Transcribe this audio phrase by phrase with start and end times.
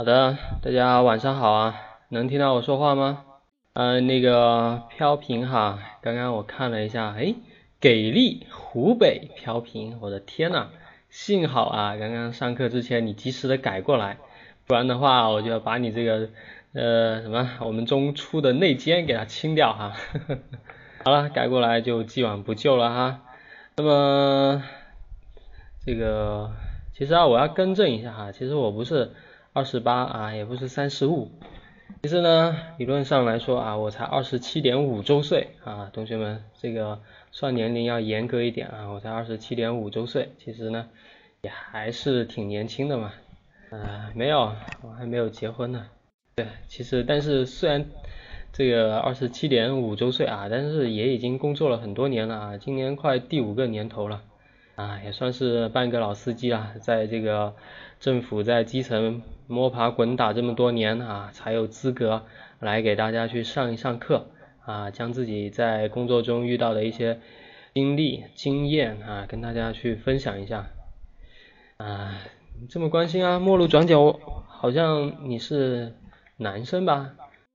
[0.00, 1.74] 好的，大家晚上好啊，
[2.08, 3.24] 能听到我说话吗？
[3.72, 7.34] 嗯，那个飘屏哈，刚刚我看了一下，哎，
[7.80, 10.68] 给力，湖北飘屏，我的天呐，
[11.10, 14.18] 幸好啊，刚刚上课之前你及时的改过来，
[14.68, 16.28] 不然的话我就要把你这个
[16.74, 19.94] 呃什么我们中初的内奸给它清掉哈。
[21.04, 23.22] 好了，改过来就既往不咎了哈。
[23.76, 24.62] 那么
[25.84, 26.52] 这个
[26.92, 29.10] 其实啊，我要更正一下哈，其实我不是。
[29.58, 31.32] 二十八啊，也不是三十五。
[32.04, 37.00] 其实呢，理论上来说啊，我才二十七点五周岁啊，同学们，这个
[37.32, 40.30] 算年龄要严格一点啊，我才二十七点五周岁。
[40.38, 40.86] 其实呢，
[41.40, 43.12] 也还是挺年轻的嘛。
[43.72, 45.86] 啊，没有，我还没有结婚呢。
[46.36, 47.84] 对，其实但是虽然
[48.52, 54.22] 这个二十七点五周岁啊，但是也已经工作了很多年了啊，今年快第五个年头了。
[54.76, 57.56] 啊，也算是半个老司机了，在这个
[58.00, 62.24] 政府在基层摸爬滚打这么多年啊，才有资格
[62.60, 64.28] 来给大家去上一上课
[64.64, 67.20] 啊，将自己在工作中遇到的一些
[67.74, 70.66] 经历经验啊，跟大家去分享一下。
[71.78, 72.18] 啊，
[72.68, 74.12] 这么关心啊，末路转角，
[74.46, 75.94] 好像你是
[76.36, 77.14] 男生吧？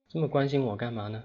[0.10, 1.24] 这么关心我干嘛呢？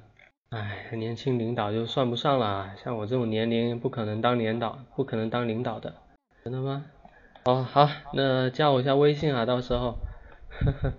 [0.51, 5.95] 哎，年轻领导就算不上了，像我这种年龄不可能当领导，不可能当领导的，
[6.43, 6.87] 真的吗？
[7.49, 9.97] 哦，好，那加我一下微信啊，到时候。
[10.51, 10.93] 呵呵。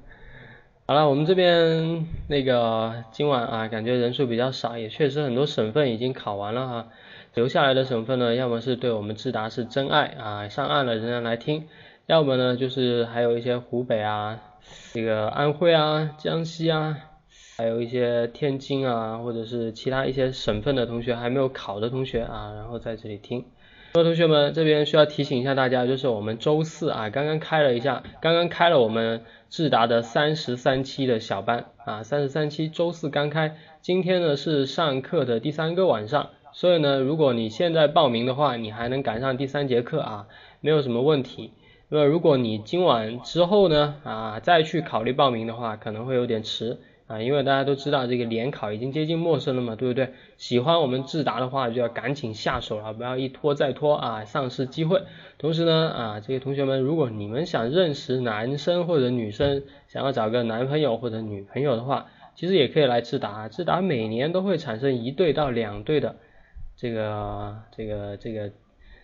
[0.88, 6.88] 好了，我们这边那个今晚啊，感觉人数比较少，也确实很多省份已经考完了哈，
[7.36, 11.68] 留下来的省份呢，要么是对我们智达是真爱啊，上岸了仍然来听，
[12.08, 14.40] 要么呢就是还有一些湖北啊，
[14.94, 16.98] 这个安徽啊，江西啊。
[17.58, 23.46] 还有一些天津啊，或者是其他一些省份的同学还没有考的同学啊，然后在这里听。
[23.92, 40.28] 各位同学们，这边需要提醒一下大家，就是我们周四啊，刚刚开了一下，刚刚开了我们智达的三十三期的小班啊，三十三期周四刚开，今天呢是上课的第三个晚上，所以呢，如果你现在报名的话，你还能赶上第三节课啊，
[40.62, 41.54] 没有什么问题。
[41.90, 46.78] 那如果你今晚之后呢啊再去考虑报名的话，可能会有点迟。
[47.10, 50.14] 啊，因为大家都知道这个联考已经接近陌生了嘛，对不对？
[50.38, 55.02] 喜欢我们智达的话，就要赶紧下手了，不要一拖再拖啊，丧失机会。
[55.40, 62.06] 同时呢，啊，这些同学们，如果你们想认识男生或者女生，想要找个男朋友或者女朋友的话，
[62.36, 66.16] 其实也可以来智达，智达每年都会产生一对到两对的
[66.76, 68.52] 这个这个这个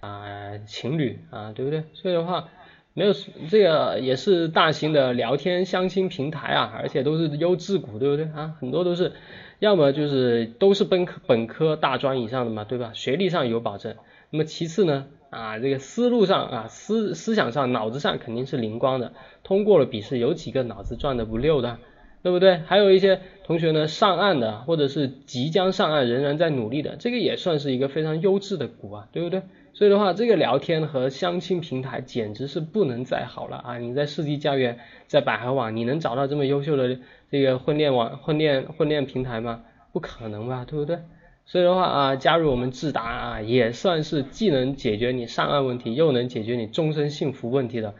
[0.01, 1.85] 啊情侣啊，对不对？
[1.95, 2.49] 所以的话。
[2.97, 3.13] 没有
[3.49, 8.55] 这个也是大型的聊天相亲平台啊，而且都是优质股，对不对啊？
[8.61, 9.11] 很多都是，
[9.59, 12.91] 要么就是都是本科本科大专以上的嘛，对吧？
[12.93, 13.97] 学历上有保证。
[14.29, 19.11] 那么其次呢，啊，这个思路上啊，思思想上脑子上肯定是灵光的，
[19.43, 21.79] 通过了笔试，有几个脑子转的不溜的，
[22.25, 22.57] 对不对？
[22.65, 29.43] 还有一些同学呢上岸的，或者是即将上岸，仍然在努力的，这个也算是一个非常优质的股啊，对不对？
[29.73, 33.77] 所以的话，这个聊天和相亲平台简直是不能再好了啊！
[33.77, 36.97] 你在世纪佳缘，在百合网，你能找到这么优秀的
[37.29, 39.61] 这个婚恋网、婚恋婚恋平台吗？
[39.93, 40.97] 不可能吧，对不对？
[41.45, 47.93] 所以的话啊，加入我们智达啊，也算是既能解决你上岸问题，又能解决你终身幸福问题的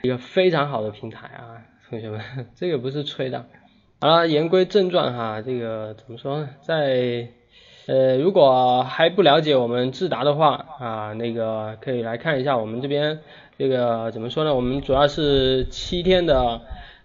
[0.00, 1.60] 一个非常好的平台啊，
[1.90, 2.22] 同学们，
[2.56, 3.44] 这个不是吹的。
[3.98, 7.28] 好了，言归正传哈，这个怎么说呢，在。
[7.88, 13.20] 呃，如果还不了解我们智达的话啊，那个可以来看一下我们这边
[13.56, 14.56] 这个怎么说呢？
[14.56, 16.62] 我们主要是七天的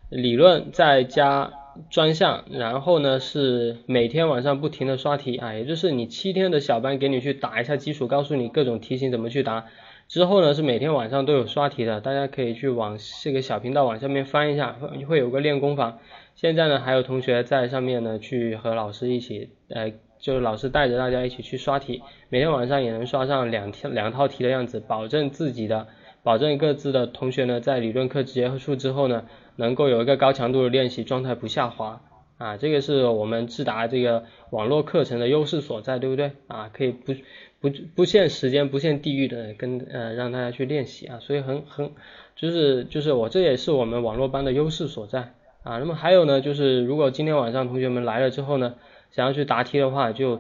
[0.10, 1.54] 理论再加
[1.92, 9.66] 专项，然后呢是每天晚上不停的刷题啊，也就是你七天的小班给你去打一下基础，告诉你各种题型怎么去答。
[10.08, 16.00] 之后呢是每天晚上都有刷题的，大家可以去往这个小频道往下面翻一下，会有个练功房。
[16.42, 19.94] 现在呢还有同学在上面呢去和老师一起呃。
[20.20, 25.88] 就是老师带着大家一起去刷题，每天晚上也能刷上两天两套题的样子，保证自己的，
[26.22, 29.26] 保证各自的同学呢，在理论课结束之后呢，
[29.56, 32.04] 能够有一个高强度的练习状态不下滑
[32.38, 36.70] 啊，这个是我们智达这个网络课程的优势所在，对不对啊？
[36.72, 37.16] 可以不
[37.60, 41.90] 不不限时间、不限地域的跟呃让大家去练习啊，所以很很
[42.36, 45.34] 就是就是我这也是我们网络班的优势所在
[45.64, 45.78] 啊。
[45.78, 48.76] 那么还有呢，就是如果今天晚上同学们来了之后呢。
[49.14, 50.40] 想要去答题的话，就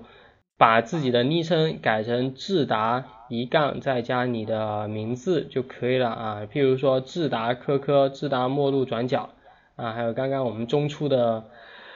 [0.58, 6.42] 把自己的昵称改成智达一杠，再加你的名字就可以了啊。
[6.50, 9.32] 譬如说智达科科、智达末路转角
[9.76, 11.44] 啊，还有刚刚我们中出的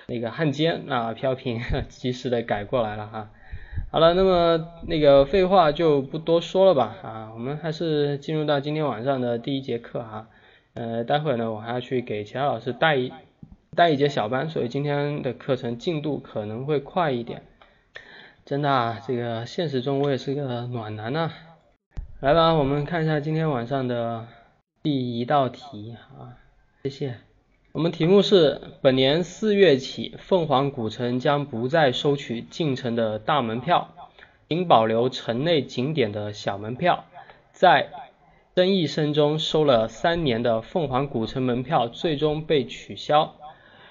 [0.07, 3.29] 那个汉奸啊，飘屏及时的改过来了哈。
[3.89, 10.27] 好了，那么那个废话就不多说了吧啊，我们还是进入到今天晚上的第一节课哈。
[10.75, 13.11] 呃，待会呢我还要去给其他老师带一
[13.75, 17.41] 带一节小班，所以今天的课程进度可能会快一点。
[18.45, 21.31] 真的啊，这个现实中我也是个暖男呐。
[22.19, 24.27] 来吧，我们看一下今天晚上的
[24.83, 26.37] 第一道题啊，
[26.83, 27.15] 谢谢。
[27.71, 33.89] 我们题目是：本年四月起，凤凰古城将不再收取进城的大门票，
[34.47, 37.05] 仅保留城内景点的小门票。
[37.51, 37.89] 在
[38.55, 43.35] 争议声中，收了三年的凤凰古城门票最终被取消。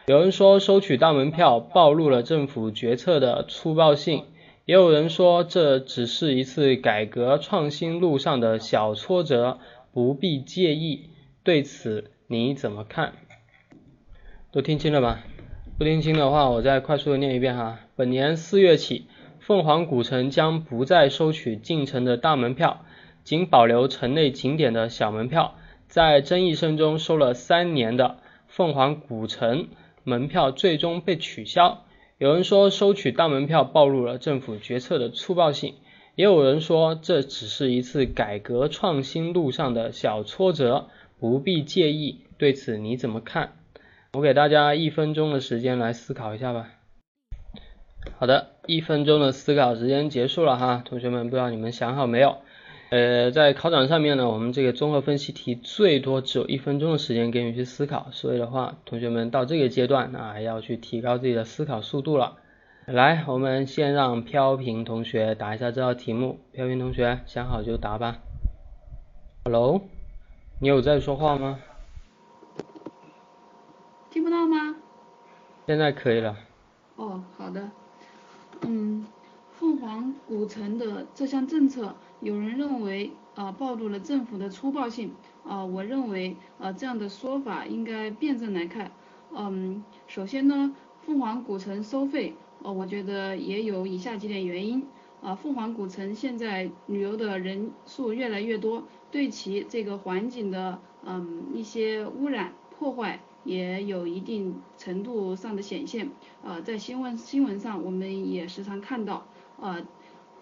[0.06, 4.25] 有人说，收取大门票暴露了政府决策的粗暴性。
[4.64, 9.58] 也有人说这只是一次改革创新路上的小挫折，
[9.93, 11.11] 不必介意。
[11.43, 13.12] 对此你怎么看？
[14.50, 15.19] 都听清了吗？
[15.76, 17.81] 不听清的话，我再快速的念一遍哈。
[17.96, 19.08] 本年四月起，
[19.40, 22.87] 凤凰古城将不再收取进城的大门票，
[23.25, 25.56] 仅保留城内景点的小门票。
[25.88, 29.69] 在争议声中，收了三年的凤凰古城
[30.03, 31.85] 门票最终被取消。
[32.19, 35.75] 有人说收取大门票暴露了政府决策的粗暴性，
[36.15, 40.88] 也有人说这只是一次改革创新路上的小挫折，
[41.19, 42.21] 不必介意。
[42.38, 43.53] 对此你怎么看？
[44.12, 46.69] 我给大家一分钟的时间来思考一下吧。
[48.17, 52.38] 好的，一分钟的思考时间结束了哈，同学们不知道你们想好没有？
[52.91, 62.37] 呃，在考场上面呢，我们这个综合分析题最多只有一分钟的时间给你去思考，所以的话，同学们到这个阶段啊，要去提高自己的思考速度了。
[62.87, 66.39] 来，我们先让飘萍同学答一下这道题目。
[66.53, 68.19] 飘萍同学想好就答吧。
[69.45, 69.81] Hello，
[70.61, 71.59] 你有在说话吗？
[74.11, 74.77] 听不到吗？
[75.67, 76.37] 现在可以了。
[76.97, 77.71] 哦，好的。
[78.61, 79.05] 嗯，
[79.55, 81.95] 凤凰古城的这项政策。
[82.25, 85.12] 有人认为啊暴露了政府的粗暴性
[85.47, 88.93] 啊，我认为啊这样的说法应该辩证来看。
[89.31, 94.87] 嗯，首先呢，凤凰古城收费，呃，我觉得也有以下几点原因。
[95.21, 106.11] 啊，凤凰古城现在旅游的人数越来越多，对其这个环境的嗯一些污染破坏也有一定程度上的显现。
[106.43, 109.26] 啊，在新闻新闻上我们也时常看到
[109.61, 109.76] 啊。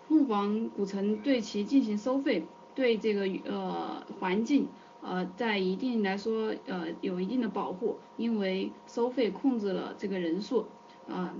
[0.08, 4.68] 凤凰古城对其进行收费，对这个呃环境
[5.00, 10.66] 呃在一定来说呃有一定的保护，因为收费控制了这个人数，
[11.08, 11.34] 啊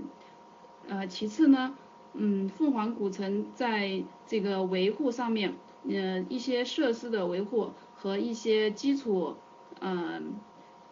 [0.87, 1.75] 呃其次呢，
[2.13, 5.53] 嗯凤凰古城在这个维护上面，
[5.87, 9.35] 呃一些设施的维护和一些基础
[9.79, 10.21] 呃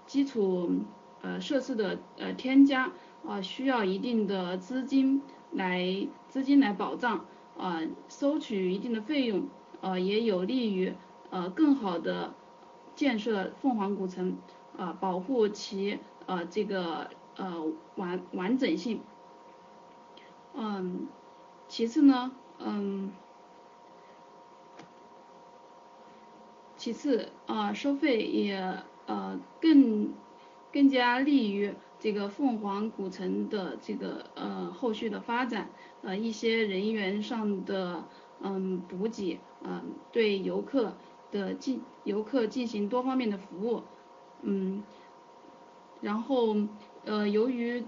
[0.06, 0.70] 基础
[1.22, 2.92] 呃设施的呃添加
[3.26, 5.22] 啊需要一定的资金
[5.52, 7.26] 来资金来保障。
[7.58, 9.48] 呃，收取一定的费用，
[9.82, 10.94] 呃，也有利于
[11.30, 12.34] 呃更好的
[12.96, 14.38] 建设凤凰古城，
[14.78, 17.64] 呃，保护其呃这个呃
[17.96, 19.02] 完完整性。
[20.54, 21.08] 嗯，
[21.68, 23.12] 其次呢，嗯，
[26.76, 30.14] 其次啊，收费也呃更
[30.74, 31.74] 更加利于。
[32.02, 35.70] 这个凤凰古城的这个呃后续的发展，
[36.02, 38.04] 呃一些人员上的
[38.42, 40.98] 嗯补给，嗯对游客
[41.32, 43.84] 的进游客进行多方面的服务，
[44.42, 44.84] 嗯，
[46.02, 46.56] 然后
[47.06, 47.84] 呃由于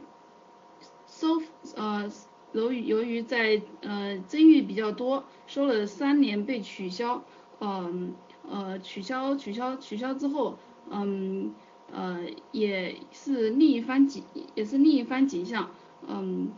[1.07, 1.41] 收
[1.75, 2.07] 呃
[2.51, 7.23] 由于由于在呃争议比较多，收了三年被取消，
[7.59, 8.13] 嗯
[8.47, 10.59] 呃取消取消取消之后，
[10.91, 11.51] 嗯。
[11.95, 14.23] 呃，也是另一番景，
[14.55, 15.69] 也是另一番景象。
[16.07, 16.49] 嗯，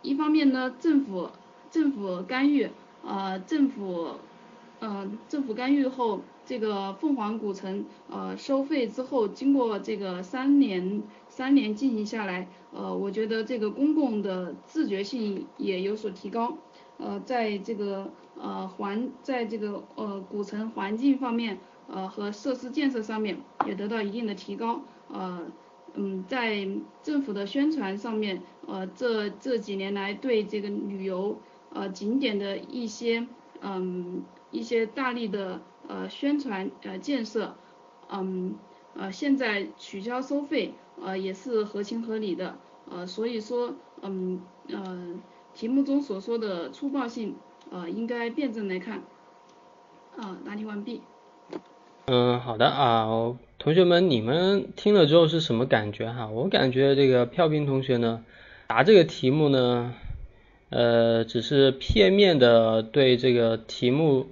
[0.00, 1.28] 一方面呢，政府
[1.72, 2.70] 政府干预，
[3.04, 4.12] 呃，政府，
[4.78, 16.56] 呃，政府干预后，这个凤凰古城，呃，收费之后，经过这个三年三年进行下来，呃，我觉得这个公共的自觉性也有所提高。
[16.98, 18.08] 呃，在这个
[18.40, 21.58] 呃环，在这个呃古城环境方面。
[21.88, 25.46] 呃，和设施建设上面也得到一定的提高，呃，
[25.94, 26.66] 嗯，在
[27.02, 31.38] 政府的宣传上面，呃，这这几年来对这个旅游
[31.72, 33.26] 呃景点的一些
[33.60, 37.54] 嗯一些大力的呃宣传呃建设，
[38.08, 38.56] 嗯
[38.94, 42.58] 呃现在取消收费呃也是合情合理的，
[42.90, 45.14] 呃所以说嗯呃
[45.54, 47.36] 题目中所说的粗暴性
[47.70, 49.02] 呃应该辩证来看，
[50.16, 51.00] 啊答题完毕。
[52.08, 53.08] 嗯，好的啊，
[53.58, 56.28] 同学们，你们听了之后是什么感觉哈？
[56.28, 58.24] 我感觉这个票兵同学呢，
[58.68, 59.92] 答这个题目呢，
[60.70, 64.28] 呃，只是片面的对这个题目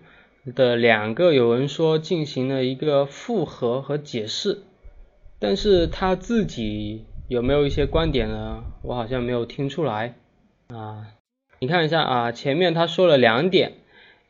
[0.55, 4.63] 的两个有人说进行了一个复核和解释，
[5.41, 8.63] 但是他自己有没有一些观点呢？
[8.83, 10.15] 我好像没有听出来
[10.69, 11.09] 啊。
[11.59, 13.73] 你看一下啊，前面他说了两点，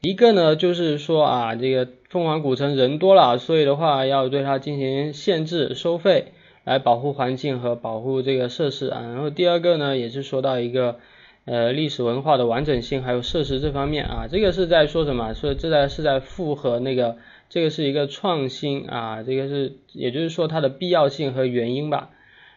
[0.04, 6.32] 一个呢就是说啊，这个凤凰古城人多了，所以的话要对它进行限制收费，
[6.64, 9.00] 来保护环境和保护这个设施啊。
[9.00, 11.00] 然后第二个呢也是说到一个。
[11.46, 15.34] 呃，历史文化的完整性还有设施这方面啊，这个是在说什么？
[15.34, 17.18] 说这在是在复合那个，
[17.50, 22.08] 这个是一个创新啊，这个是也就是说它的必要性和原因吧。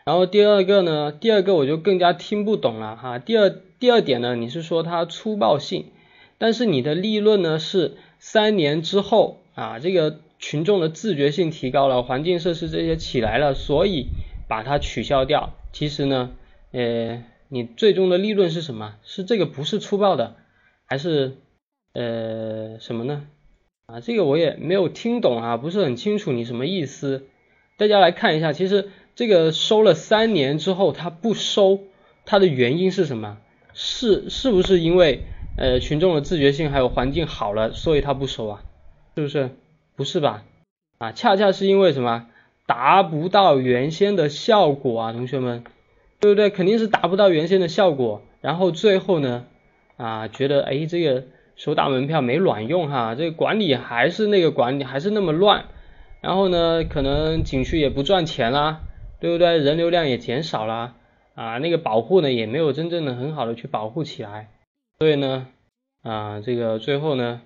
[0.05, 3.19] 然后第二个呢，第二个我就更加听不懂了哈。
[3.19, 5.87] 第二第二点呢，你是说它粗暴性，
[6.37, 14.07] 但是你的立论呢是三年之后啊，这个群众的自觉性提高了，环境设施这些起来了，所以
[14.47, 15.53] 把它取消掉。
[15.73, 16.31] 其实呢，
[16.71, 17.23] 呃。
[17.49, 18.95] 你最终的利润是什么？
[19.03, 20.35] 是这个不是粗暴的，
[20.85, 21.37] 还是
[21.93, 23.25] 呃什么呢？
[23.85, 27.23] 啊，这个我也没有听懂啊，不是很清楚你什么意思。
[27.77, 31.79] 大家来看一下，其实这个收了三年之后他不收，
[32.25, 33.37] 它的原因是什么？
[33.73, 35.21] 是是不是因为
[35.57, 38.63] 呃群众的自觉性还有环境好了，所以他不收啊？
[39.15, 39.49] 是不是？
[39.97, 40.43] 不是吧？
[40.99, 42.27] 啊，恰恰是因为什么？
[42.65, 45.65] 达不到原先的效果啊，同学们。
[46.19, 46.49] 对不对？
[46.49, 49.45] 肯定是达不到原先的效果，然后最后呢，
[49.97, 55.65] 啊，觉得哎，这个收大门票没卵用哈，这个管理还是那个管理还是那么乱，
[56.19, 58.81] 然后呢，可能景区也不赚钱啦，
[59.19, 59.59] 对不对？
[59.59, 60.95] 人流量也减少了，
[61.35, 64.49] 啊，那个保护呢也没有真正的很好的去保护起来，
[64.99, 65.47] 所以呢，
[66.03, 67.41] 啊，这个最后呢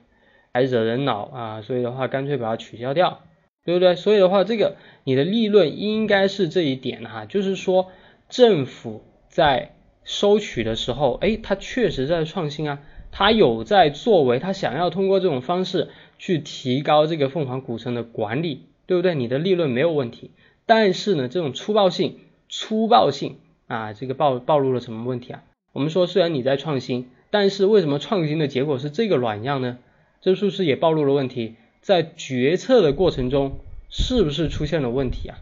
[0.53, 3.21] 还惹人恼啊，所以的话干脆把它取消掉，
[3.65, 3.95] 对不对？
[3.95, 7.91] 所以的话，这个你的利润应该是这一点哈，就是说。
[8.29, 9.73] 政府在
[10.05, 12.79] 收取的时候，哎，他确实在创新啊，
[13.11, 19.15] 他有在作为，他想要通过这种方式去提高这个凤凰古城的管理，对不对？
[19.15, 20.31] 你的利润没有问题，
[20.65, 23.35] 但是呢，这种粗暴性，粗暴性
[23.67, 25.43] 啊，这个暴暴露了什么问题啊？
[25.73, 29.79] 我们说，虽然你在创新，但是为什么创新的结果是这个卵样呢？
[30.21, 31.55] 这是不是也暴露了问题？
[31.81, 33.57] 在决策的过程中，
[33.89, 35.39] 是不是出现了问题啊？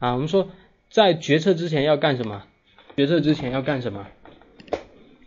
[0.00, 0.48] 啊，我们说。
[0.90, 2.44] 在决策之前要干什么？
[2.96, 4.06] 决策之前要干什么？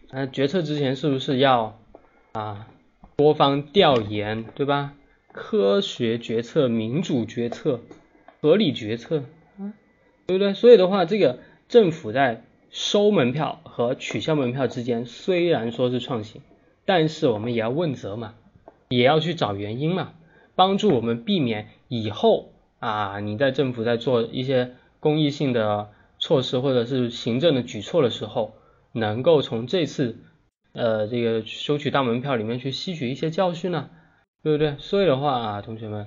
[0.10, 1.80] 啊，决策之前是不是要
[2.32, 2.68] 啊
[3.18, 4.96] 多方调研，对吧？
[5.32, 7.82] 科学决策、民主决策、
[8.42, 9.24] 合理决策，
[9.60, 9.78] 啊，
[10.26, 10.56] 对不对？
[10.56, 11.38] 所以的话，这个
[11.70, 16.42] 政府在收门票和取消门票之间，虽然说是创新，
[16.86, 18.34] 但是我们也要问责嘛，
[18.90, 20.14] 也要去找原因嘛，
[20.56, 24.72] 帮助我们避免以后啊你在政府在做一些。
[25.02, 28.54] 公益性的措施或者是行政的举措的时候，
[28.92, 30.20] 能够从这次
[30.74, 33.90] 呃这个收取大门票里面去吸取一些教训呢，
[34.44, 34.76] 对不对？
[34.78, 36.06] 所以的话啊，同学们，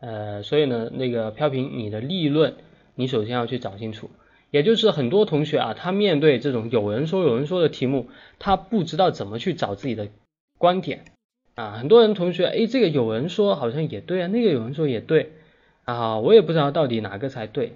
[0.00, 2.56] 呃，所以呢，那个飘屏你的利润，
[2.96, 4.10] 你首先要去找清楚。
[4.52, 10.08] 也就是很多同学啊，他面对这种有人说有人说的题目，他不知道怎么去找自己的
[10.58, 11.04] 观点
[11.54, 11.70] 啊。
[11.72, 15.32] 很多人同学，哎，这个有人说好像也对啊，那个有人说也对
[15.84, 17.72] 啊，我也不知道到底哪个才对。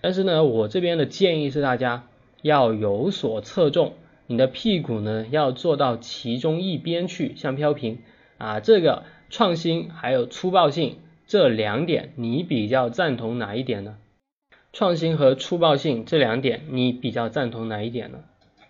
[0.00, 2.08] 但是呢，我这边的建议是大家
[2.42, 3.94] 要有所侧重，
[4.26, 8.00] 你的屁股呢要坐到其中一边去，像飘屏
[8.36, 10.96] 啊，这个创新还有粗暴性
[11.28, 13.96] 这两点，你比较赞同哪一点呢？
[14.76, 18.18] 创新和粗暴性这两点，你比较赞同哪一点呢？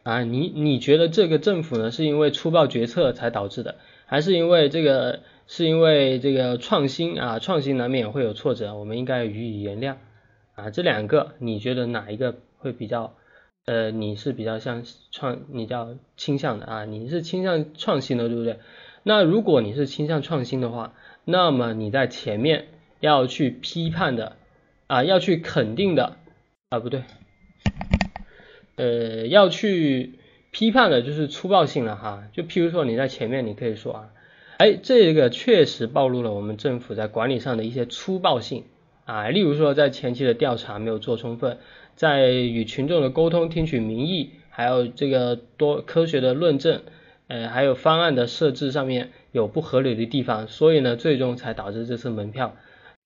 [0.05, 3.75] 啊，你你觉得这个政府呢是因为粗暴决策才导致的，
[4.07, 7.41] 还是因为这个是因为这个创新啊？
[7.41, 9.97] 创新难免会有挫折，我们应该予以原谅。
[10.55, 13.15] 啊，这两个你觉得哪一个会比较？
[13.65, 16.85] 呃，你是比较像创，你叫倾向的啊？
[16.85, 18.61] 你是倾向创新的，对不对？
[19.03, 20.93] 那如果你是倾向创新的话，
[21.25, 22.69] 那么你在前面
[23.01, 24.37] 要去批判的
[24.87, 26.17] 啊，要去肯定的
[26.69, 27.03] 啊，不对，
[28.77, 30.19] 呃，要去
[30.51, 32.25] 批判的就是粗暴性了哈。
[32.33, 34.11] 就譬如说你在前面你可以说啊，
[34.59, 38.65] 哎，这个确实暴露了我们政府在管理上的一些粗暴性。
[39.07, 41.59] 啊，例如说在前期的调查没有做充分，
[41.95, 46.83] 在与群众的沟通、听取民意，还有这个多科学的论证，
[47.29, 52.57] 呃，还有方案的设置上面有不合理的地方，所以呢，最终才导致这次门票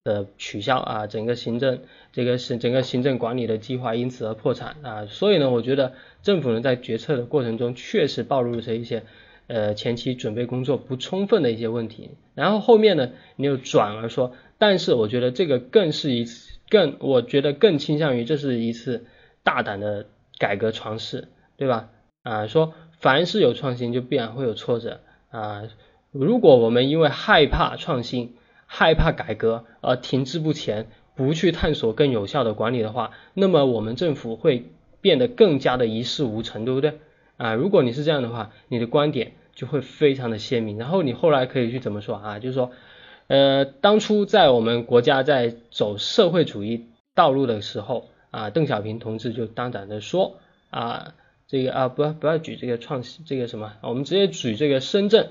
[0.03, 1.81] 的取消啊，整个行政
[2.13, 5.93] 这个是整个行政管理的计划因此而破产啊，所以呢，我觉得
[6.23, 9.03] 政府呢在决策的过程中确实暴露了一些
[9.47, 14.33] 呃前期准备工作不充分的一些问题，然后后面呢，你又转而说。
[14.57, 19.07] 但是我觉得这个更是一次，更我觉得更倾向于这是一次
[19.43, 20.07] 大胆的
[20.39, 21.91] 改革尝试，对吧？
[22.23, 25.63] 啊，说凡是有创新就必然会有挫折啊，
[26.11, 28.35] 如果我们因为害怕创新、
[28.73, 30.87] 害怕改革而停滞不前，
[31.17, 37.01] 不去探索更有效的管理的话，那么我们政府会变得更加的一事无成，对不对？
[37.37, 42.39] 啊，如果你是这样的话，你的观点就会非常的鲜明，然后你后来可以去怎么说啊？
[42.39, 42.71] 就是说，
[43.27, 46.87] 呃，当初在我们国家在走社会主义
[47.17, 50.37] 道路的时候，啊，邓小平同志就当胆的说，
[50.71, 51.15] 啊，
[51.49, 55.31] 这个啊，不不要举这个创新这个什么，我们直接举这个深圳，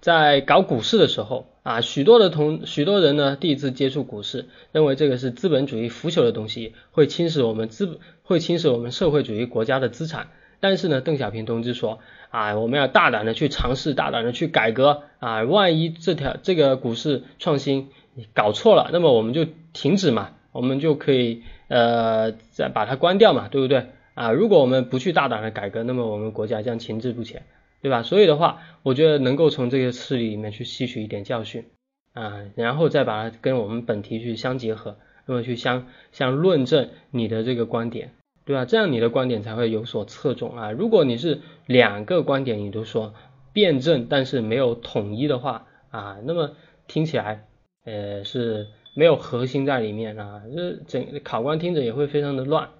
[0.00, 10.28] 在搞股市的时候，啊，许多的同许多人呢第一次接触股市，认为这个是资本主义腐朽的东西，会侵蚀我们资会侵蚀我们社会主义国家的资产。
[10.62, 17.88] 但是呢，邓小平同志说啊，我们要大胆的去尝试，大胆的去改革啊，万一这条这个股市创新
[18.34, 24.32] 搞错了，那么我们就停止嘛，我们就可以呃再把它关掉嘛，对不对啊？
[24.32, 27.42] 如果我们不去大胆的改革，那么我们国家将停滞不前，
[27.82, 28.02] 对吧？
[28.02, 31.64] 所以的话，我觉得能够从这个事例里面去吸取一点教训
[32.12, 34.96] 啊，然后再把它跟我们本题去相结合，
[35.26, 38.12] 那么去相相论证你的这个观点。
[38.46, 38.64] 对吧？
[38.64, 40.72] 这样你的观点才会有所侧重啊。
[40.72, 43.14] 如果你是两个观点你都说
[43.52, 46.56] 辩证，但是没有统一的话啊，那么
[46.88, 47.46] 听起来
[47.84, 52.70] 呃是没有核心在里面啊，这整考官听着也会非常的乱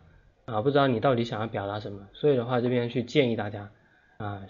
[0.45, 2.09] 啊，不知道你到底想要表达什么。
[2.15, 3.71] 所以的话，这边去建议大家
[4.17, 4.43] 啊，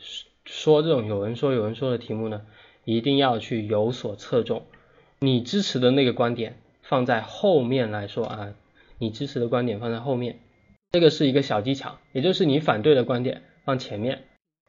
[0.50, 2.42] 说这种有人说有人说的题目呢，
[2.84, 4.64] 一定要去有所侧重，
[5.20, 8.52] 你支持的那个观点放在后面来说啊，
[8.98, 10.40] 你支持的观点放在后面。
[10.90, 14.24] 这个是一个小技巧，也就是你反对的观点放前面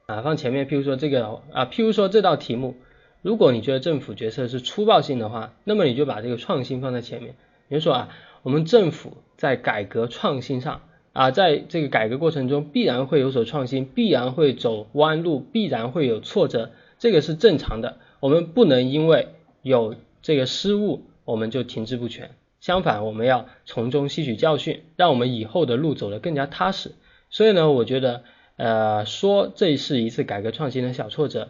[0.05, 0.67] 啊，放前面。
[0.67, 2.75] 譬如说这个啊，譬如说这道题目，
[3.23, 7.33] 如果你觉得政府决策是粗暴性的话，那么你就把这个创新放在前面。
[7.69, 8.09] 比如说啊，
[8.43, 17.97] 我们政府在改革创新上啊，在这个改革过程中必然会有所创新，必然会走弯路，必然会有挫折，这个是正常的。
[18.19, 19.27] 我们不能因为
[19.61, 22.31] 有这个失误，我们就停滞不前。
[22.59, 26.91] 相反，我们要从中吸取教训，让我们以后的路走得更加踏实。
[27.29, 28.23] 所以呢，我觉得，
[28.55, 31.49] 呃，说这是一次改革创新的小挫折，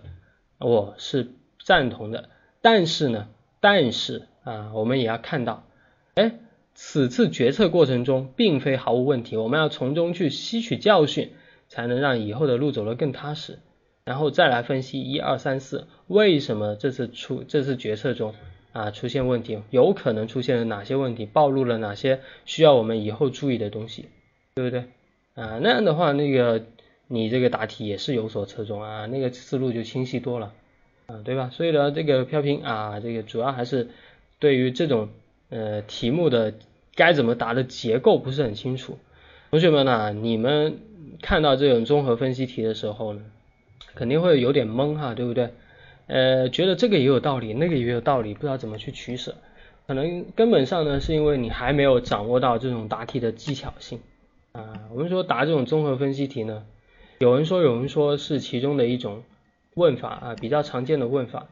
[0.58, 1.28] 我是
[1.64, 2.30] 赞同的。
[2.62, 3.28] 但是呢，
[3.60, 5.66] 但是啊，我们也要看到，
[6.16, 6.32] 哎，
[6.84, 11.30] 此次决策过程中并非毫无问题，我们要从中去吸取教训，
[11.70, 13.60] 才能让以后的路走得更踏实。
[14.04, 18.34] 然后再来分析一二三四，为什么这次出这次决策中。
[18.74, 24.06] 啊，出现问题，有可能出现了哪些问题，暴露了哪些需要我们以后注意的东西，
[24.56, 24.86] 对不对？
[25.36, 26.64] 啊，那样的话，那个
[27.08, 30.54] 你这个答题也是有所侧重啊，那个思路就清晰多了，
[31.06, 31.50] 啊，对吧？
[31.52, 33.90] 所以呢，这个飘屏啊，这个主要还是
[34.40, 35.10] 对于这种
[35.50, 36.54] 呃题目的
[36.96, 38.98] 该怎么答的结构不是很清楚。
[39.50, 40.80] 同学们呢，你们
[41.22, 43.22] 看到这种综合分析题的时候呢，
[43.96, 45.52] 肯定会有点懵哈，对不对？
[46.08, 49.36] 呃，觉得这个也有道理，那个也有道理，不知道怎么去取舍。
[49.88, 54.00] 可能根本上呢，是因为你还没有掌握到这种答题的技巧性
[54.52, 54.88] 啊。
[54.94, 56.64] 我们说答这种综合分析题呢，
[57.20, 59.24] 有人说有人说是其中的一种
[59.76, 61.48] 问法啊，比较常见的问法。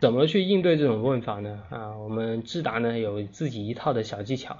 [0.00, 1.62] 怎么去应对这种问法呢？
[1.70, 4.58] 啊，我们智达呢有自己一套的小技巧。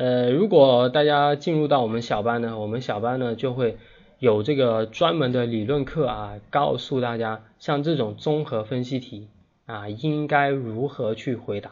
[0.00, 3.76] 呃，如果大家进入到我们小班呢，我们小班呢就会。
[4.20, 9.28] 有这个专门的理论课啊，告诉大家像这种综合分析题
[9.64, 11.70] 啊，应该如何去回答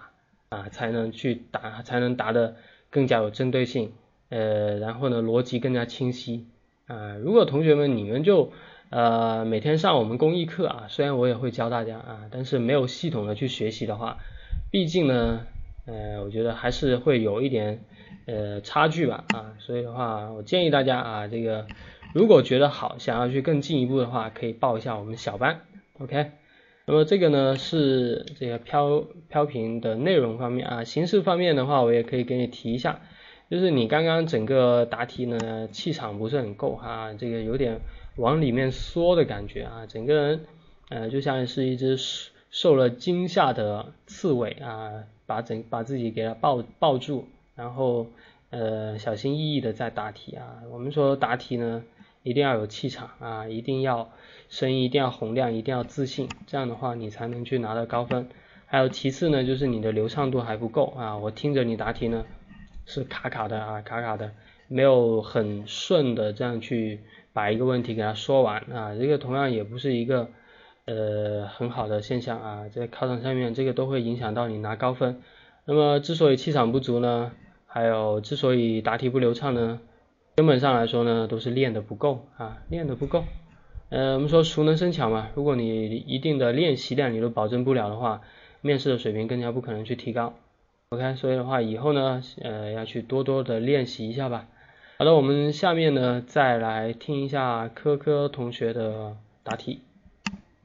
[0.49, 2.57] 啊，才能去答，才能答得
[2.89, 3.93] 更加有针对性，
[4.31, 6.47] 呃，然后呢，逻辑更加清晰
[6.87, 7.17] 啊。
[7.23, 8.51] 如果同学们你们就
[8.89, 14.17] 呃每天上我们公益课啊，虽然我也会教大家啊，但是没有系统的去学习的话，
[14.71, 15.41] 毕竟呢，
[15.85, 17.85] 呃，我觉得还是会有一点
[18.29, 21.67] 呃差距吧啊，所以的话，我建议大家啊，这个。
[22.15, 25.61] 如果觉得好，想要去更进一步的话，可以报一下我们小班
[25.99, 26.31] ，OK。
[26.87, 33.03] 那么这个呢是这个飘飘屏的内容方面啊，形式方面的话，我也可以给你提一下，
[33.51, 37.79] 就是你刚刚整个答题呢气场不是很够哈，这个有点
[38.17, 40.41] 往里面缩的感觉啊，整个人
[40.89, 41.99] 呃就像是一只
[42.51, 48.07] 受了惊吓的刺猬啊，把整把自己给它抱抱住，然后
[48.49, 50.63] 呃小心翼翼的在答题啊。
[50.71, 51.83] 我们说答题呢。
[52.25, 54.11] 一定要有气场啊，一定要
[54.51, 58.29] 声音一定要洪亮，一定要自信，这样的话你才能去拿到高分。
[58.67, 62.27] 还有其次呢，就是你的流畅度还不够啊，我听着你答题呢
[62.85, 64.33] 是卡卡的啊，卡卡的，
[64.67, 67.01] 没有很顺的这样去
[67.33, 70.29] 把一个问题给它说完啊，这个同样也不是一个
[70.85, 75.23] 呃很好的现象啊，在考场上面这个都会影响到你拿高分。
[75.65, 77.33] 那么之所以气场不足呢，
[77.71, 79.79] 还有之所以答题不流畅呢？
[80.37, 83.25] 根本上来说呢，都是练的不够啊，练的不够
[83.91, 88.23] 呃，我们说熟能生巧嘛，如果你一定的练习量你都保证不了的话，
[88.63, 90.35] 面试的水平更加不可能去提高。
[90.91, 94.47] OK，所以的话以后呢，呃，要去多多的练习一下吧。
[94.97, 99.83] 好的，我们下面呢再来听一下科科同学的答题。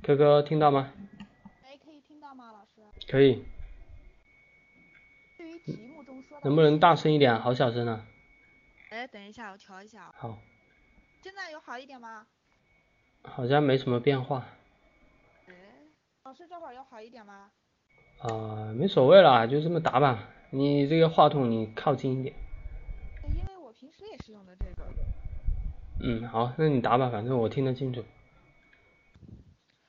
[0.02, 0.92] 科科听到吗？
[1.64, 2.82] 哎，可以听到吗，老师？
[3.08, 3.44] 可以。
[6.44, 7.40] 能不能大声一点？
[7.40, 8.06] 好小声啊。
[8.90, 10.14] 哎，等一下，我调一下。
[10.18, 10.38] 好。
[11.22, 12.28] 现在有好一点吗？
[13.24, 14.46] 好像没什么变化。
[15.48, 15.54] 哎，
[16.24, 17.50] 老师这会儿有好一点吗？
[18.20, 20.30] 啊，没所谓啦，就这么答吧。
[20.50, 22.36] 你这个话筒你靠近一点。
[23.30, 24.86] 因为我平时也是用的这个。
[26.02, 28.04] 嗯，好，那你答吧，反正我听得清楚。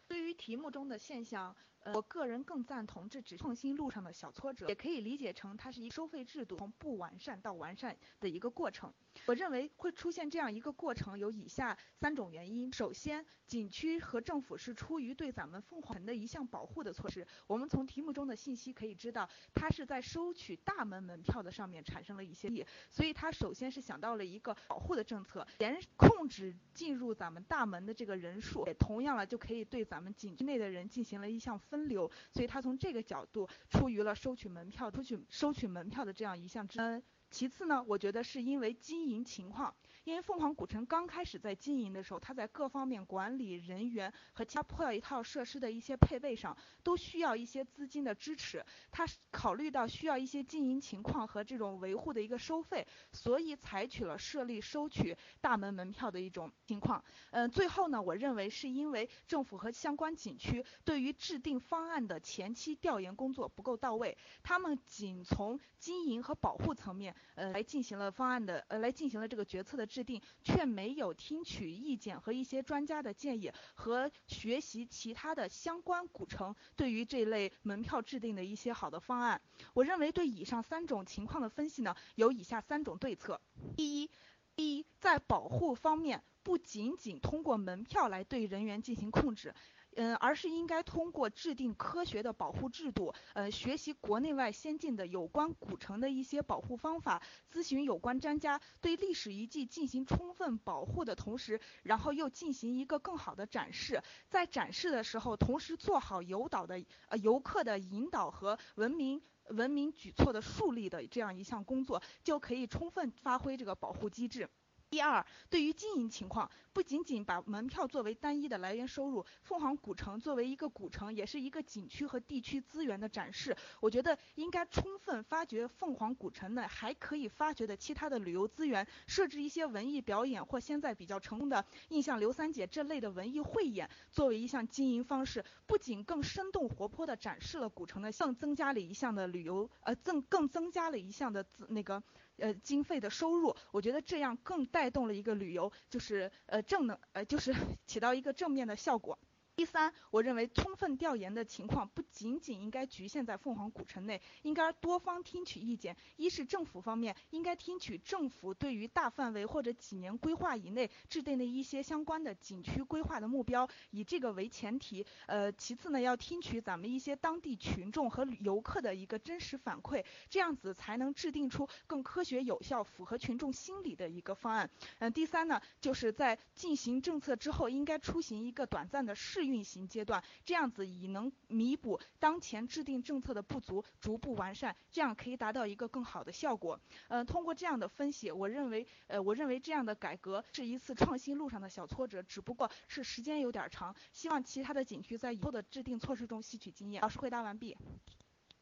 [0.07, 1.57] 对于题目中的现象。
[1.93, 8.93] 我个人更赞同，这只创新路上的小挫折，也可以理解成它是一收费制度从不完善到完善的一个过程。
[9.27, 17.27] 我认为会出现这样一个过程有以下三种原因：首先，景区和政府是出于对咱们凤凰城的一项保护的措施。
[17.47, 31.59] 我们从题目中的信息可以知道，它是在收取大门门票的上面产生了一些利益，所以它首先是想到了一个保护的政策，严控制进入咱们大门的这个人数，也同样了就可以对咱们景区内的人进行了一项。
[31.59, 36.69] 分流，所以他从这个角度出于了收取门票、出去收取门票的这样一项。
[36.77, 37.03] 嗯，
[37.35, 39.75] 其次呢，我觉得是因为经营情况。
[40.05, 48.63] 因为凤凰古城刚开始在经营的时候，它在各方面管理人员和其他配套设施的一些配备上，都需要一些资金的支持。
[48.91, 57.03] 它考虑到需要一些经营情况和这种维护的一个收费，所以采取了设立收取大门门票的一种情况。
[57.31, 69.89] 嗯，最后呢，我认为是因为政府和相关景区对于制定方案的前期调研工作不够到位，他们仅从经营和保护层面，呃，来进行了方案的，呃，来进行了这个决策的。
[69.95, 79.41] 制定却没有听取意见和一些专家的建议和学习其他的相关古城对于这类门票制定的一些好的方案。
[79.73, 83.41] 我认为对以上三种情况的分析呢，有以下三种对策：
[83.77, 84.11] 第一，
[84.57, 89.55] 第一，在保护方面，不仅仅通过门票来对人员进行控制。
[89.97, 114.49] 嗯，而是应该通过制定科学的保护制度，呃，学习国内外先进的有关古城的一些保护方法，咨询有关专家，对历史遗迹进行充分保护的同时，然后又进行一个更好的展示，在展示的时候，同时做好游导的呃游客的引导和文明文明举措的树立的这样一项工作，就可以充分发挥这个保护机制。
[114.95, 123.57] 第二，对于经营情况，不仅仅把门票作为单一的来源收入，凤凰古城作为一个古城，也是一个景区和地区资源的展示。
[123.81, 142.01] 我觉得应该充分发掘凤凰古城内还可以发掘的其他的旅游资源，设置一些文艺表演或现在比较成功的印象刘三姐这类的文艺汇演，作为一项经营方式，不仅更生动活泼的展示了古城的，更增加了一项的旅游，呃，增更增加了一项的资那个。
[142.37, 147.55] 呃，经费的收入，我觉得这样更带带动了一个旅游，就是呃正能，呃就是
[147.87, 149.19] 起到一个正面的效果。
[149.57, 155.97] 第三，我认为充分调研的情况不仅仅应该局限在凤凰古城内，应该多方听取意见。
[156.17, 165.07] 一是政府方面应该听取政府对于大范围或者几年规划以内制定的一些相关的景区规划的目标，以这个为前提。
[165.27, 174.69] 呃，其次呢，要听取咱们一些当地群众和游客的一个真实反馈，这样子才能制定出更科学有效、符合群众心理的一个方案。
[174.99, 179.44] 嗯，第三呢，就是在进行政策之后，应该出行一个短暂的试。
[179.47, 186.79] 运行阶段，这样子以能弥补当前制定政策的不足，逐步完善，这样可以达到一个更好的效果。
[187.09, 193.95] 呃，通过这样的分析，我认为，呃，我认为这样的改革是一次创新路上的小挫折，只不过是时间有点长。
[194.13, 197.03] 希望其他的景区在以后的制定措施中吸取经验。
[197.03, 197.77] 老师回答完毕。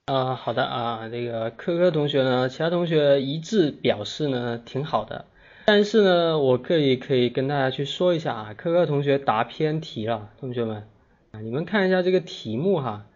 [0.07, 5.27] 啊，好的啊，这个科科同学呢，其他同学一致表示呢，挺好的。
[5.65, 10.85] 但是呢，我可以可以跟大家去说一下啊，科科同学答偏题了，同学们
[11.31, 13.07] 啊，你们看一下这个题目哈，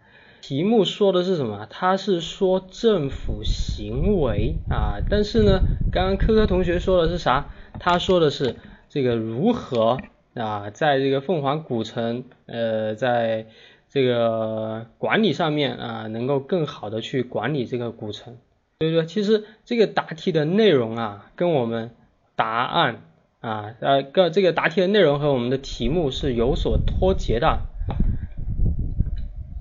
[0.41, 1.67] 题目说的是什么？
[1.69, 7.49] 他是说政府行为啊，但是呢，刚刚科科同学说的是啥？
[7.79, 8.55] 他说的是
[8.89, 9.97] 这个如何
[10.33, 13.47] 啊，在这个凤凰古城呃，在
[13.89, 18.37] 这个管理上面啊，能够更好的去管理这个古城。
[18.79, 21.91] 所以说，其实这个答题的内容啊，跟我们
[22.37, 23.01] 答案
[23.39, 27.61] 啊，呃，个这个答题的内容和我们的题目是有所脱节的，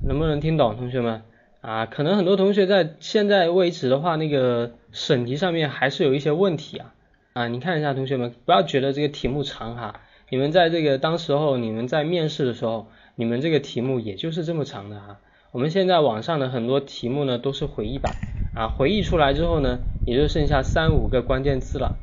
[0.07, 1.23] 能不能听懂，同学们？
[1.63, 6.93] 啊，可能很多同学在现在为止的话，那个审题上面还是有一些问题啊，
[7.33, 15.19] 啊，你看一下，同学们，不要觉得这个题目长哈，你们在这个当时候你们在面试的时候，你们这个题目也就是这么长的啊。
[15.51, 18.13] 我们现在网上的很多题目呢都是回忆版
[18.55, 21.97] 啊，回忆出来之后呢，也就剩下三五个关键字了。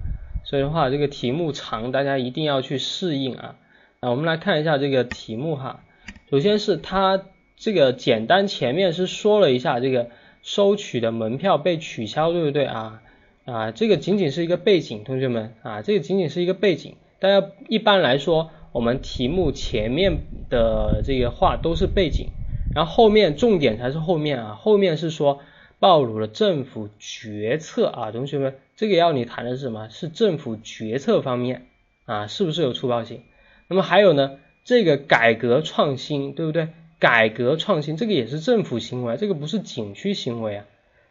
[0.54, 3.56] 所以的话，这个题目长，大家一定要去适应啊。
[4.02, 5.84] 啊，我们来看一下这个题目哈。
[6.30, 7.24] 首先是它
[7.58, 10.10] 这个简单前面是说了一下这个
[10.44, 13.02] 收取的门票被取消，对不对啊？
[13.46, 16.98] 啊，这个仅仅是一个背景，同学们啊，这个仅仅是一个背景。
[17.18, 20.20] 大家一般来说，我们题目前面
[20.52, 22.28] 的这个话都是背景，
[22.76, 25.40] 然后后面重点才是后面啊，后面是说
[25.80, 29.88] 暴露了政府决策啊，同学们，这个要你谈的是什么？
[29.88, 31.68] 是政府决策方面
[32.04, 33.22] 啊，是不是有粗暴性？
[33.70, 34.32] 那么还有呢，
[34.66, 36.68] 这个改革创新，对不对？
[37.00, 40.66] 改革创新这个也是政府行为，这个不是景区行为啊。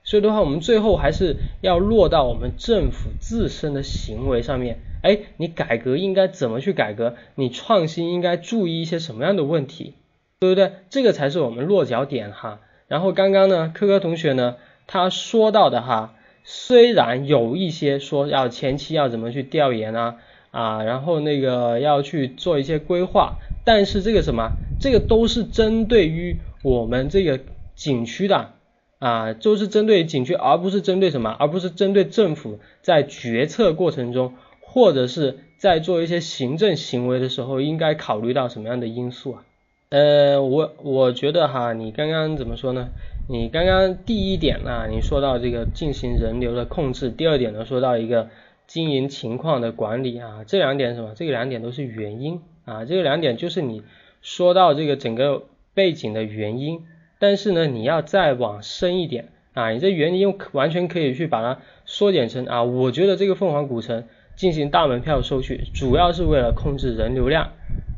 [0.04, 4.80] 所以的话，我们最后还是要落到我们政府自身的行为上面。
[5.02, 7.14] 哎，你改革应该怎么去改革？
[7.36, 9.94] 你创新应该注意一些什么样的问题，
[10.40, 10.72] 对不对？
[10.90, 12.60] 这个才是我们落脚点哈。
[12.86, 14.56] 然后刚刚呢，科科同学呢，
[14.86, 20.16] 他说到的哈，虽然有一些说要前期要怎么去调研啊
[20.50, 27.40] 啊，然后那个要去做一些规划，但是这个什么，这个都是针对于我们这个
[27.74, 28.52] 景区的。
[28.98, 39.42] 啊，就是针对景区，而不是针对什么，而不是针对政府在决策过程中，或者是在做一些行政行为的时候，应该考虑到什么样的因素啊？
[39.88, 42.90] 呃，我我觉得哈，你刚刚怎么说呢？
[43.28, 48.28] 你刚刚第一点啊，你说到这个进行人流的控制，第二点呢，说到一个
[48.66, 51.12] 经营情况的管理啊，这两点什么？
[51.14, 53.82] 这两点都是原因啊，这两点就是你
[54.22, 56.82] 说到这个整个背景的原因。
[57.20, 64.04] 但是呢，你要再往深一点啊，你这原因完全可以去把它缩减成啊，我觉得这个凤凰古城
[64.34, 67.52] 进行大门票收取，主要是为了控制人流量，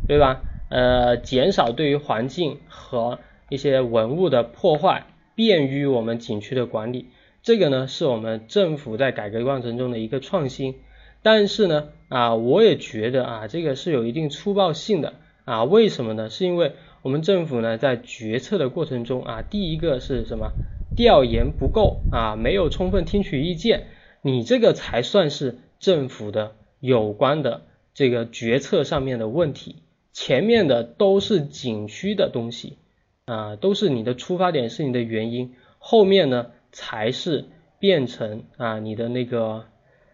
[0.07, 0.43] 对吧？
[0.69, 7.07] 呃，减少对于环境和一些文物的破坏，便于我们景区的管理。
[7.43, 10.77] 这个呢，是我们政府在改革过程中的一个创新。
[11.23, 16.31] 但是呢，啊，我也觉得啊，这个是有一定粗暴性的啊，为什么呢？
[16.31, 16.73] 是因为。
[17.03, 20.53] 我们政府呢，在决策的过程中啊，第一个是什么？
[20.97, 23.89] 调研不够啊，没有充分听取意见，
[24.23, 29.83] 你这个才算是政府的有关的这个决策上面的问题。
[30.15, 32.79] 前面的都是景区的东西
[33.27, 37.47] 啊，都是你的出发点是你的原因，后面呢才是
[37.79, 39.65] 变成啊你的那个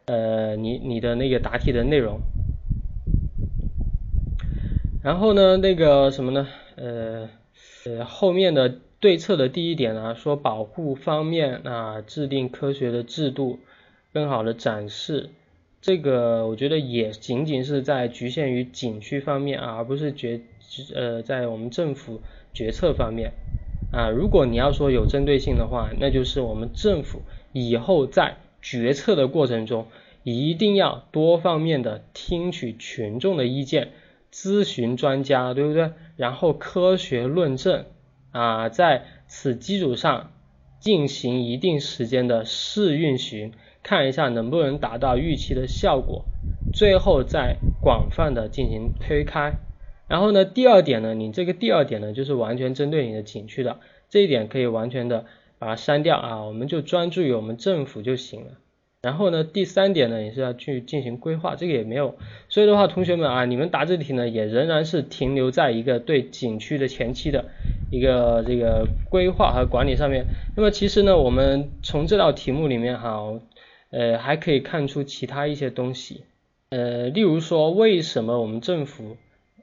[0.05, 2.21] 呃你你的那个答题的内容。
[5.03, 6.47] 然后呢，那个什么呢？
[6.77, 7.31] 呃
[7.87, 13.59] 呃，后面的对策的第一点呢，说保护方面啊，制定科学的制度，
[14.13, 15.31] 更好的展示，
[15.81, 20.43] 这个我觉得也仅仅是在局限于景区方面啊，而不是决
[20.95, 22.21] 呃在我们政府
[22.53, 23.33] 决策方面
[23.93, 24.09] 啊。
[24.11, 29.87] 如果你要说有针对性的话，那就是我们政府以后在决策的过程中，
[30.23, 33.93] 一定要多方面的听取群众的意见。
[34.33, 35.91] 咨询专家，对不对？
[36.17, 37.87] 然后科学论证
[38.31, 40.31] 啊，在此基础上
[40.79, 46.27] 进行一定时间的试运行，看一下能不能达到预期的效果，
[46.73, 49.55] 最后再广泛的进行推开。
[50.11, 55.25] 然后呢，第二点呢，你这个第二点呢，就是完全针对你的景区的，这一点可以完全的
[55.61, 58.59] 把它删掉啊，我们就专注于我们政府就行了。
[59.03, 62.17] 然后呢，第三点呢，也是要去进行规划，这个也没有，
[62.49, 67.45] 所以的话，同学们啊，你们答这题呢，也仍然是停留在一个对景区的前期的
[67.93, 70.27] 一个这个规划和管理上面。
[70.57, 73.41] 那么其实呢，我们从这道题目里面哈，
[73.91, 76.25] 呃，还可以看出其他一些东西，
[76.71, 79.17] 呃，例如说，为什么我们政府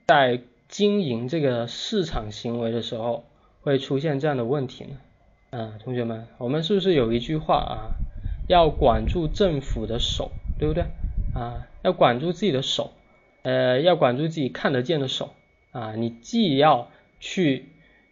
[0.08, 0.40] 在
[0.70, 3.26] 经营这个市场行为的时候
[3.60, 4.98] 会出现这样的问题呢？
[5.50, 7.92] 啊，同学们，我们是不是有一句话啊？
[8.48, 10.86] 要管住政府的手，对不对
[11.36, 11.68] 啊？
[11.82, 12.92] 要管住自己的手，
[13.44, 15.34] 呃，要管住自己看得见的手
[15.72, 15.94] 啊！
[15.98, 16.90] 你既要
[17.20, 17.66] 去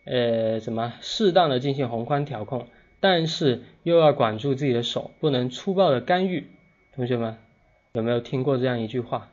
[0.03, 2.67] 呃怎么适当的进行宏观调控，
[2.99, 6.47] 但是又要管住自己的手，不能粗暴的干预。
[6.93, 7.37] 同学们
[7.93, 9.31] 有没有听过这样一句话？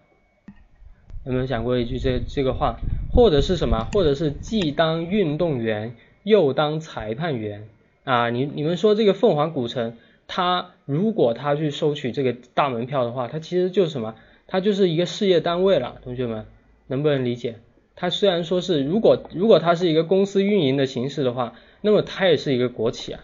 [1.25, 2.79] 有没有讲过一句这这个话？
[3.13, 3.89] 或者是什么？
[3.93, 7.69] 或者是既当运动员又当裁判员
[8.05, 8.31] 啊？
[8.31, 9.97] 你你们说这个凤凰古城？
[10.29, 14.15] 他如果他去收取这个大门票的话，他其实就是什么？
[14.47, 16.47] 他就是一个事业单位了，同学们
[16.87, 17.57] 能不能理解？
[17.97, 23.21] 他虽然说是如果如果他是一个公司运营的形式的话，那么他也是一个国企啊，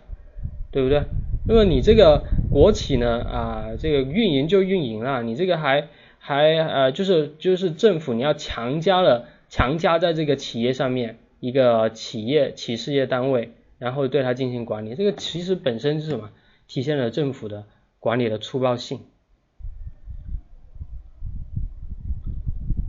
[0.70, 1.04] 对不对？
[1.46, 5.88] 那么你这个国企呢啊，这个运营就运营了，你这个还
[6.28, 16.28] 还呃就是就是政府你要强加了强加在这个企业上面一个企业企事业单位，然后对它进行管理，这个其实本身是什么？
[16.66, 17.64] 体现了政府的
[17.98, 19.00] 管理的粗暴性。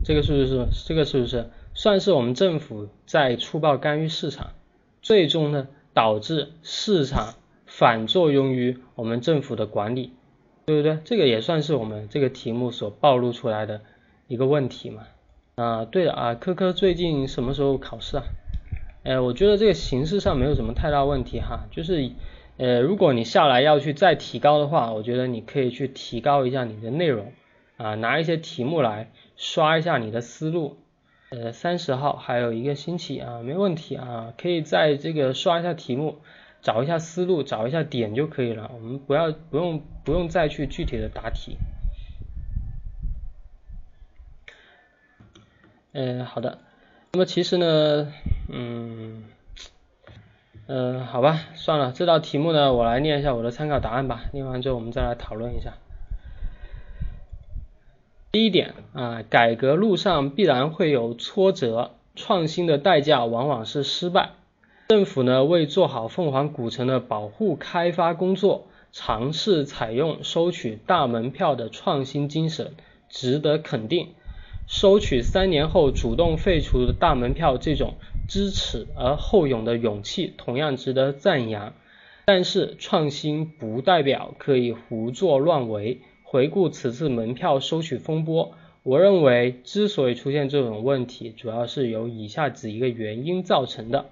[0.04, 0.66] 这个是不是？
[0.86, 4.52] 这个是不是算是我们政府在粗暴干预市场，
[5.00, 10.12] 最终呢导致市场反作用于我们政府的管理，
[10.66, 10.98] 对不对？
[11.04, 13.80] 这个也算是我们这个题目所暴露出来的
[14.28, 15.06] 一个问题嘛。
[15.56, 18.24] 啊，对了啊，科科最近什么时候考试啊？
[19.02, 22.10] 呃，我觉得这个形式上没有什么太大问题哈，就是
[22.56, 27.32] 呃，如果你下来要去再提高的话，我觉得你可以去提高一下你的内容
[27.76, 29.10] 啊，拿一些题目来。
[29.42, 30.76] 刷一下你的思路，
[31.30, 36.18] 呃，三十号还有一个星期啊，没问题啊，可以在这个刷一下题目，
[36.62, 38.70] 找一下思路，找一下点就可以了。
[38.74, 41.56] 我们不要不用不用再去具体的答题。
[45.92, 46.58] 嗯，好的。
[47.12, 48.12] 那么其实呢，
[48.48, 49.24] 嗯，
[50.68, 54.26] 嗯，好吧，算了，这道题目呢，我来念一下我的参考答案吧。
[54.32, 55.74] 念完之后我们再来讨论一下。
[58.30, 64.30] 第一点啊，改革路上必然会有挫折，创新的代价往往是失败。
[64.90, 72.72] 政府呢为做好凤凰古城的保护开发工作，尝试采用收取大门票的创新精神，
[73.08, 74.08] 值得肯定。
[74.66, 77.94] 收取三年后主动废除的大门票这种
[78.28, 81.72] 知耻而后勇的勇气，同样值得赞扬。
[82.26, 86.00] 但是创新不代表可以胡作乱为。
[86.24, 94.06] 回顾此次门票收取风波，我认为之所以出现这种问题，主要是由以下几个原因造成的。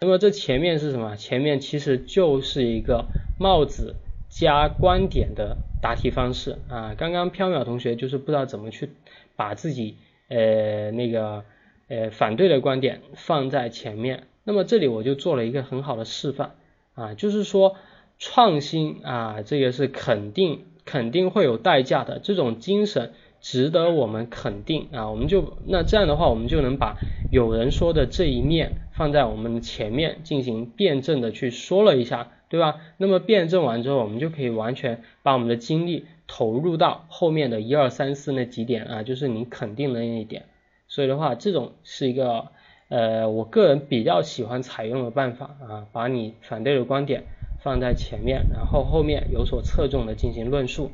[0.00, 1.16] 那么这前面是什么？
[1.16, 3.06] 前面其实就是一个
[3.38, 3.96] 帽子
[4.28, 6.94] 加观点的答题方式啊。
[6.96, 8.90] 刚刚缥缈同学就是不知道怎么去
[9.36, 9.96] 把自己
[10.28, 11.44] 呃那个
[11.88, 14.24] 呃反对的观点放在前面。
[14.44, 16.54] 那么这里我就做了一个很好的示范
[16.94, 17.76] 啊，就是说
[18.18, 20.64] 创新啊，这个是肯定。
[20.88, 23.12] 肯定会有代价的，这种精神
[23.48, 25.08] 值得我们肯定啊！
[25.08, 26.96] 我们就那这样的话，我们就能把
[27.30, 32.80] 有人说的这一面放在我们前面进行辩证的去说了一下，对吧？
[32.96, 40.46] 那么辩证完之后，我们就可以完全把我们的精力投入到后面的一二三四那几点啊，就是你肯定的那一点。
[40.88, 42.46] 所以的话，这种是一个
[42.88, 47.22] 呃，我个人比较喜欢采用的办法啊，把你反对的观点。
[47.62, 50.90] 放在前面，然后后面有所侧重的进行论述。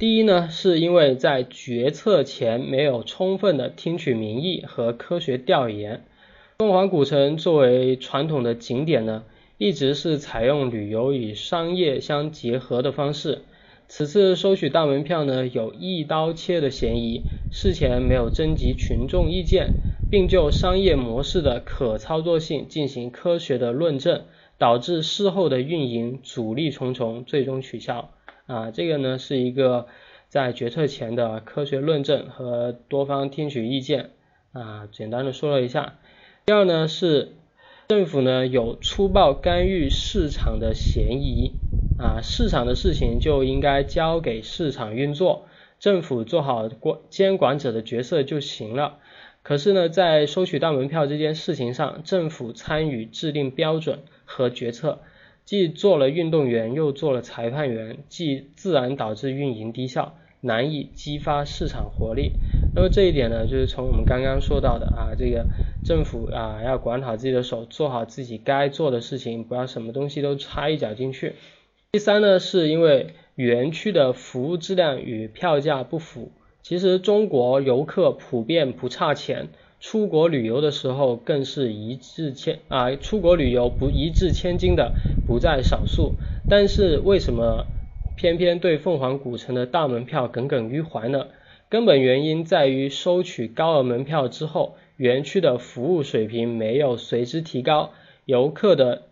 [0.00, 6.04] 第一呢，是因为在决策前没有充分的听取民意和科学调研。
[6.58, 9.24] 凤凰古城作为传统的景点呢，
[9.58, 13.42] 一直是采用旅游与商业相结合的方式。
[13.88, 19.74] 此次收取大门票呢，有一刀切的嫌疑，事前没有征集群众意见，
[20.10, 24.22] 并就商业模式的可操作性进行科学的论证。
[24.56, 28.10] 导致事后的运营阻力重重，最终取消
[28.50, 29.86] 啊，这个呢是一个
[30.28, 34.10] 在决策前的科学论证和多方听取意见
[34.52, 35.98] 啊，简单的说了一下。
[36.46, 37.32] 第二呢是
[37.86, 41.52] 政府呢有粗暴干预市场的嫌疑
[41.96, 45.46] 啊，市场的事情就应该交给市场运作，
[45.78, 48.98] 政府做好管监管者的角色就行了。
[49.42, 54.00] 可是呢，在收取大门票这件事情上，政府参与制定标准。
[54.32, 55.00] 和决策，
[55.50, 62.34] 既做了运动员，又做了裁判员，既自然导致运营低效，难以激发市场活力。
[62.72, 65.46] 那么这一点呢，就是从我们刚刚说到的啊，这个
[65.84, 71.34] 政府啊要管好自己的手，做好自己该做的事情，不要什么东西都插一脚进去。
[71.90, 76.30] 第三呢，是因为园区的服务质量与票价不符。
[76.62, 79.48] 其实中国游客普遍不差钱。
[79.80, 84.94] 出国旅游的时候更是一掷千啊，出国旅游不一掷千金的
[85.26, 86.16] 不在少数。
[86.48, 87.66] 但是为什么
[88.14, 91.28] 偏偏对凤凰古城的大门票耿耿于怀呢？
[91.70, 97.92] 根本原因在于收取高额门票之后，园区的服务水平没有随之提高，
[98.26, 99.02] 游客的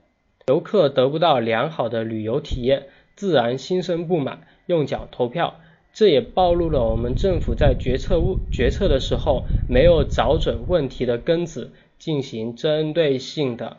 [0.48, 5.60] 游客得不到良好的旅游体验，自然心生不满，用脚投票。
[5.99, 13.79] 这也暴露了我们政府在决策物决策的时候没有找准问题的根子，进行针对性的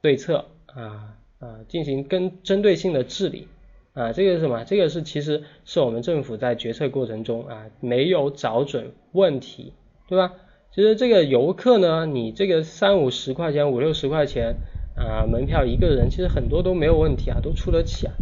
[0.00, 3.46] 对策啊啊，进行跟针对性的治理
[3.92, 4.64] 啊，这个是什么？
[4.64, 9.72] 这个是其实是我们政府在决策过程中啊没有找准问题，
[10.08, 10.32] 对吧？
[10.74, 14.56] 其实这个游客呢，你这个三五十块钱、五六十块钱
[14.96, 18.14] 啊门票一个人，其实很多都没有问题啊，都出得起啊。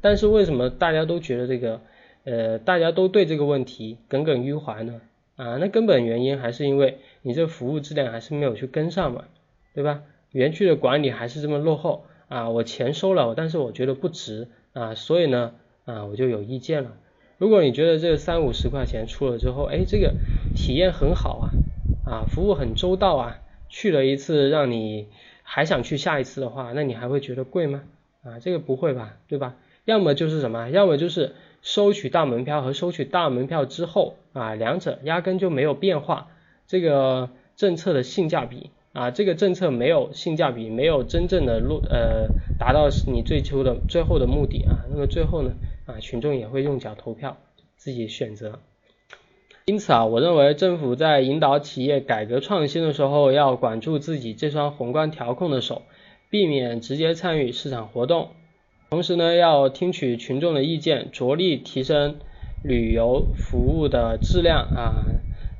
[0.00, 1.80] 但是为什么大家都觉得这个？
[2.24, 5.00] 呃大家都对这个问题耿耿于怀呢？
[5.36, 9.24] 啊，那根本原因还是因为你这服务质量还是没有去跟上嘛，
[9.74, 10.02] 对吧？
[10.30, 15.54] 园区的管理还是这么落后啊，我钱收了，但是我觉得不值啊，所以呢
[15.84, 16.92] 啊我就有意见了。
[17.36, 20.14] 如果你觉得这三五十块钱出了之后，哎，这个
[20.54, 21.50] 体验很好啊，
[22.06, 25.08] 啊，服务很周到啊，去了一次让你
[25.42, 27.82] 还想去下一次的话，那你还会觉得贵吗？
[28.22, 29.56] 啊，这个不会吧，对吧？
[29.84, 31.34] 要么就是什么，要么就是
[31.64, 36.28] 收取大门票和收取大门票之后啊，两者压根就没有变化，
[36.66, 45.52] 这个政策的性价比啊，这个政策没有性价比，没有真正的落呃达到你最初的最后的目的啊，那么最后呢？
[45.86, 47.38] 啊，群众也会用脚投票，
[47.76, 48.60] 自己选择。
[49.64, 55.80] 因此啊，我认为政府在引导企业改革创新的时候，要管住自己这双宏观调控的手，
[56.28, 58.28] 避免直接参与市场活动。
[58.90, 62.16] 同时呢，要听取群众的意见，着力提升
[62.62, 65.06] 旅游服务的质量啊，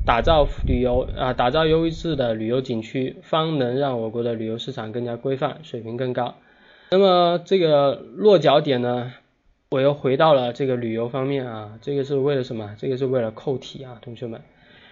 [0.05, 6.37] 打造旅游啊，打造优质的旅游景区，方能让我国的旅游市场更加规范，水平更高。
[6.91, 9.13] 那么这个落脚点呢？
[9.71, 12.77] 我又回到了这个旅游方面啊，这个是为了什么？
[12.79, 14.41] 这个是为了扣题啊，同学们。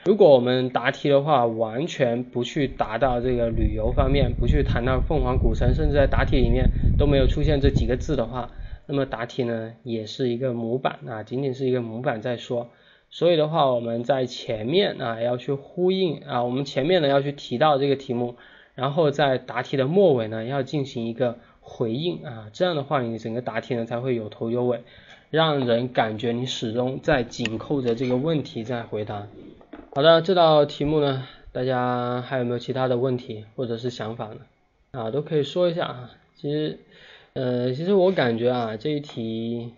[0.05, 8.50] 如果我们答题的话，完全不去答到这个旅游方面，不去谈到凤凰古城，甚至在答题里面都没有出现这几个字的话，
[8.86, 12.70] 那么答题呢也是一个模板啊，仅仅是一个模板在说。
[13.11, 18.34] 所以的话，我们在前面啊要去呼应啊，我们前面呢要去提到这个题目，
[18.74, 21.38] 然后在答题的末尾呢要进行一个。
[21.64, 24.80] 回应啊，这样的话你整个答题呢才会有头有尾，
[25.30, 29.28] 让人感觉你始终在紧扣着这个问题在回答。
[29.94, 34.38] 好的，这道题目呢，大家还有没有其他的问题或者是想法呢？
[34.92, 36.10] 啊，都可以说一下啊。
[36.34, 36.78] 其实，
[37.34, 39.72] 呃，其实我感觉啊，这一题，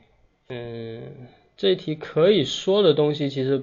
[0.49, 1.03] 嗯，
[1.57, 3.63] 这一题可以说的东西其实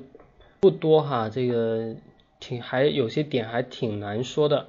[0.60, 1.96] 不多哈，这个
[2.40, 4.68] 挺还有些点还挺难说的。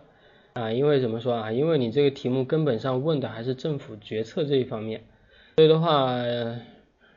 [0.55, 1.51] 啊，因为怎么说啊？
[1.51, 5.03] 因为你这个题目根本上问的还是政府决策这一方面，
[5.57, 6.13] 所以的话，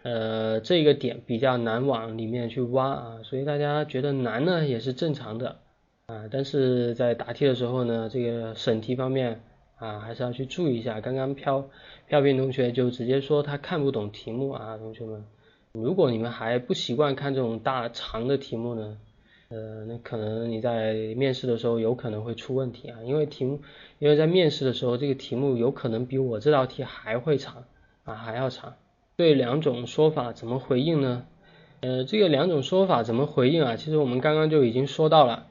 [0.05, 5.57] 呃这个点比较难往里面去挖啊，所以大家觉得难呢也是正常的
[6.05, 6.29] 啊。
[6.29, 9.41] 但是在答题的时候呢，这个审题方面
[9.77, 11.01] 啊，还是要去注意一下。
[11.01, 11.67] 刚刚飘
[12.07, 15.25] 飘屏同学就直接说他看不懂题目啊，同学们，
[15.73, 18.97] 如果你们还不习惯看这种大长的题目呢？
[19.49, 23.59] 呃，那可能你在面试的时候有可能会出问题啊，因为题目，
[23.97, 27.63] 因为在面试的时候这个题目有可能比我这道题还会长
[28.03, 28.75] 啊，还要长。
[29.15, 31.25] 对两种说法怎么回应呢？
[31.81, 33.75] 呃，这个两种说法怎么回应啊？
[33.75, 35.47] 其实我们刚刚就已经说到了，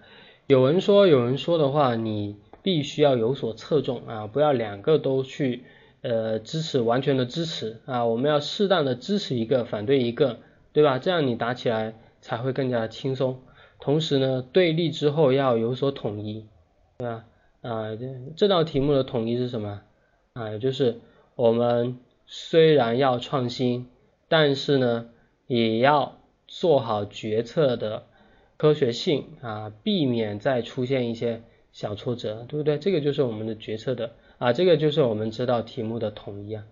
[0.46, 5.64] 有人说有人说的话，你必须要有所侧重啊，不要两个都去
[6.02, 10.40] 呃支持完全的支持啊，我们要适当的支持一个，反对一个，
[10.72, 10.98] 对吧？
[10.98, 13.40] 这样你答起来才会更加轻松。
[13.80, 16.46] 同时呢，对立之后要有所统一，
[16.98, 17.24] 对吧？
[17.62, 17.84] 啊，
[18.36, 19.82] 这道题目的统一是什么？
[20.32, 21.00] 啊，就是
[21.36, 23.88] 我们虽然要创新，
[24.28, 25.08] 但是呢，
[25.46, 28.06] 也要做好决策的
[28.56, 32.78] 科学性啊，避免再出现一些小挫折，对不对？
[32.78, 36.64] 这个就是我们的决策的啊，这个就是我们这道题目的统一啊，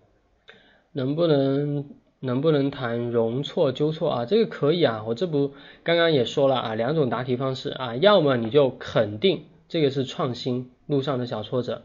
[0.92, 1.88] 能不能？
[2.24, 4.26] 能不能谈容错纠错啊？
[4.26, 11.82] 这个可以啊，我这不刚刚也说了啊，两种答题方式啊，要么你就肯定这个是创新路上的小挫折，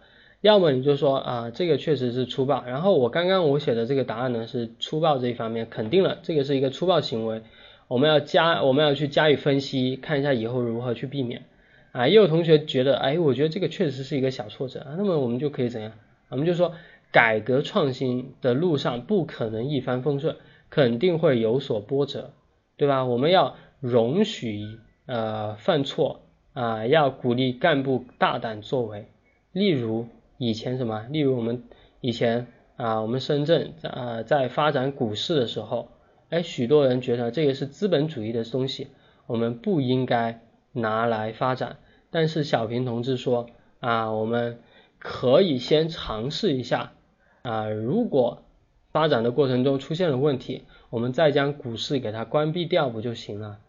[0.47, 2.63] 要么你就说啊，这个确实是粗暴。
[2.65, 7.41] 然后我刚刚我写的这个答案呢是粗暴这一方面肯定了，这个是一个粗暴行为，
[7.87, 11.43] 我们要加我们要去加以分析，看一下以后如何去避免
[11.91, 12.07] 啊。
[12.07, 15.91] 也有同学觉得，哎，我觉得这个确实是一个小挫折，那么我们就可以怎样？
[16.29, 16.73] 我们就说。
[17.09, 20.35] 改革创新的路上不可能一帆风顺，
[20.69, 22.31] 肯定会有所波折，
[22.75, 23.05] 对吧？
[23.05, 26.19] 我们要容许呃犯错
[26.53, 29.05] 啊，要鼓励干部大胆作为。
[29.53, 31.05] 例如以前什么？
[31.09, 31.63] 例如我们
[32.01, 35.89] 以前啊，我们深圳啊在发展股市的时候，
[36.29, 38.88] 哎，许多人觉得这个是资本主义的东西，
[39.25, 40.41] 我们不应该
[40.73, 41.77] 拿来发展。
[42.09, 43.47] 但是小平同志说
[43.79, 44.59] 啊，我们
[44.99, 46.93] 可以先尝试一下。
[47.41, 48.43] 啊，如果
[48.91, 53.59] 发展的过程中出现了问题，我们再将股市给它关闭掉不就行了，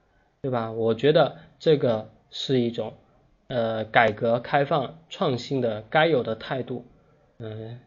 [0.43, 0.73] 对吧？
[0.73, 2.95] 我觉得这个是一种
[3.49, 6.85] 呃改革开放创新的该有的态度，
[7.39, 7.79] 嗯，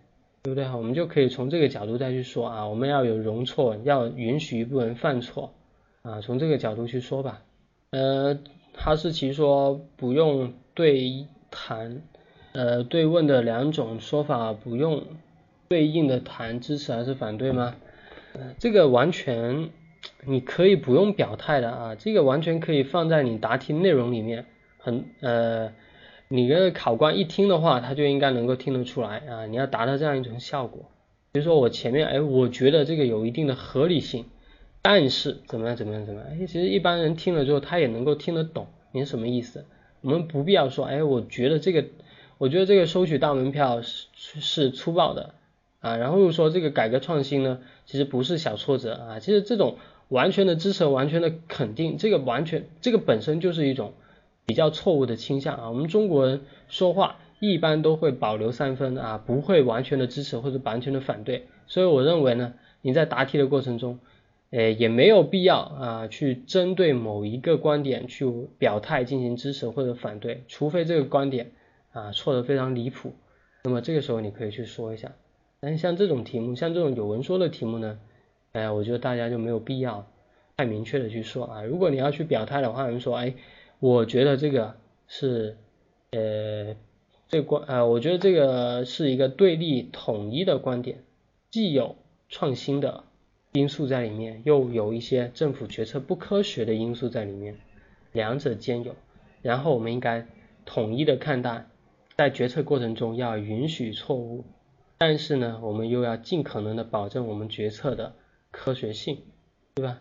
[0.43, 0.70] 对不对？
[0.70, 5.53] 我们就可以从这个角度再去说啊，我们要有容错，要允许一部分人犯错
[6.01, 7.41] 啊，从这个角度去说吧。
[7.91, 8.38] 呃，
[8.76, 12.01] 哈士奇说不用对谈，
[12.51, 15.03] 呃，对问的两种说法不用。
[15.70, 17.78] 对应的谈支持还是反对吗？
[18.59, 19.70] 这个完全
[20.26, 24.45] 你可以不用表态的啊，这个完全可以放在你答题内容里面，
[24.82, 25.71] 很呃，
[26.27, 30.89] 你的考官一听的话，他就应该能够听得出来啊，你要达到这样一种效果。
[31.32, 34.25] 比如说我前面哎，我觉得这个有一定的合理性，
[34.82, 39.65] 但是怎么样怎么样怎么样，哎，其实一般人听了之后，他也能够听得懂你什么意思。
[40.01, 41.86] 我们不必要说，哎，我觉得这个，
[42.39, 45.36] 我觉得这个收取大门票是是粗暴的
[45.79, 49.77] 啊，然后又说这个改革创新呢，其实不是小挫折啊，其实这种
[50.09, 53.93] 完全的支持、完全的肯定，这个完全这个本身就是一种
[54.52, 55.70] 比较错误的倾向啊。
[55.70, 63.97] 我们中国人说话一般都会保留三分啊，不会完全的支持或者完全的反对，所以我认为呢，你在答题的过程中。
[64.49, 68.26] 诶，也没有必要啊，去针对某一个观点去
[68.58, 71.52] 表态进行支持或者反对，除非这个观点
[71.93, 73.14] 啊错的非常离谱，
[73.64, 75.14] 那么这个时候你可以去说一下。
[75.62, 77.97] 但是像这种题目，像这种有文说的题目呢，
[78.52, 80.06] 哎，我觉得大家就没有必要
[80.58, 81.64] 太明确的去说啊。
[81.64, 83.34] 如果你要去表态的话，你说，哎，
[83.82, 84.77] 我觉得这个
[85.09, 85.57] 是
[86.11, 86.77] 呃
[87.27, 91.03] 这观啊，我觉得这个是一个对立统一的观点，
[91.49, 91.97] 既有
[92.29, 93.03] 创新的。
[93.53, 97.57] 因素在里面，又有一些政府决策不科学的因素在里面，
[98.13, 98.95] 两者兼有。
[99.41, 100.25] 然后我们应该
[100.63, 101.65] 统一的看待，
[102.15, 104.45] 在决策过程中要允许错误，
[104.99, 108.15] 但是呢，我们又要尽可能的保证我们决策的
[108.51, 109.17] 科学性，
[109.73, 109.99] 对吧？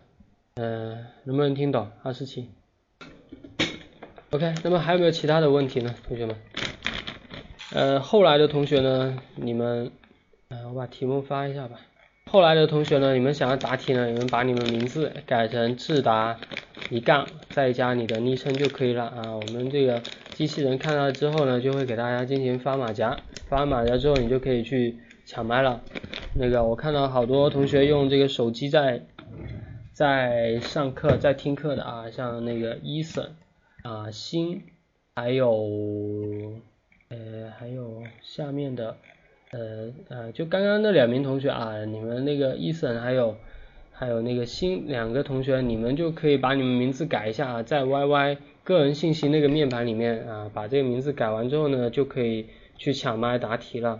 [0.55, 1.91] 呃，能不能听懂？
[2.03, 2.47] 二十七。
[4.33, 6.33] OK，那么还有没有其他的问题呢，同学们？
[7.73, 9.91] 呃，后来的同学呢，你们，
[10.47, 11.81] 呃，我把题目发一下吧。
[12.31, 16.39] 后来的同学呢，你们想要答题呢，你们把你们名字改成智达
[16.89, 19.35] 一杠，再加你的昵称就可以了啊。
[19.35, 20.01] 我们这个
[20.33, 23.17] 机器人看到之后呢，就会给大家进行发马甲，
[23.49, 25.81] 发马甲之后，你就可以去抢麦了。
[26.35, 29.01] 那个我看到好多同学用这个手机在
[29.91, 33.35] 在上课，在听课的啊，像那个伊森
[33.83, 34.63] 啊、新，
[35.15, 35.51] 还有
[37.09, 38.97] 呃还有下面的。
[39.53, 43.35] 呃呃，就刚刚那两名同学啊，你们那个伊森还有
[43.91, 53.99] 还有那个新两个同学，你们就可以把你们名字改一下啊，在 YY 个人信息那个面板里面啊，把这个名字改完之后呢，就可以去抢麦答题了，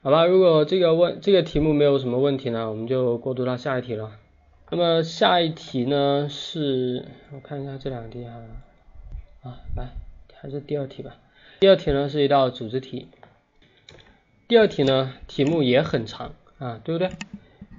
[0.00, 0.24] 好吧？
[0.24, 4.12] 如果这个问这个题目没有什么问题呢，我们就过渡到下一题了。
[4.70, 7.04] 那么下一题呢是，
[7.34, 8.32] 我看一下这两题啊，
[9.42, 9.92] 啊，来
[10.34, 11.16] 还是第二题吧。
[11.60, 13.08] 第二题呢是一道组织题。
[14.46, 17.10] 第二题呢，题目也很长啊，对不对？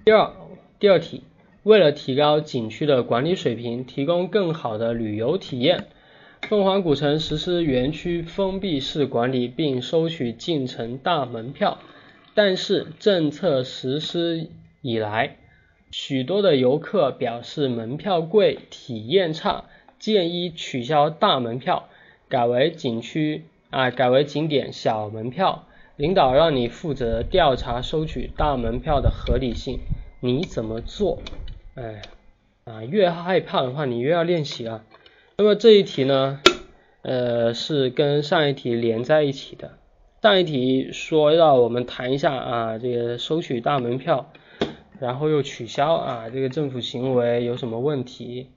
[0.06, 0.32] 第二
[0.80, 1.24] 第二题，
[1.64, 5.88] 为了提高景区的管理水平，提供更好的旅游体验，
[6.48, 11.80] 凤凰古城实施园区封闭式管理，并收取进城大门票。
[12.36, 14.48] 但是政策实施
[14.82, 15.38] 以来，
[15.92, 19.66] 许多的游客表示门票贵、体验差，
[20.00, 21.90] 建议取消大门票，
[22.30, 25.66] 改为景区啊，改为景点小门票。
[25.98, 29.80] 领导让你负责调查收取大门票的合理性，
[30.22, 31.22] 你怎么做？
[31.76, 32.02] 哎，
[32.64, 34.86] 啊，越害怕的话，你越要练习啊。
[35.38, 36.40] 那么这一题呢，
[37.02, 39.78] 呃，是跟上一题连在一起的。
[40.22, 44.32] 上一题说要我们谈一下啊，这个收取大门票，
[45.02, 48.48] 然后又取消啊，这个政府行为有什么问题？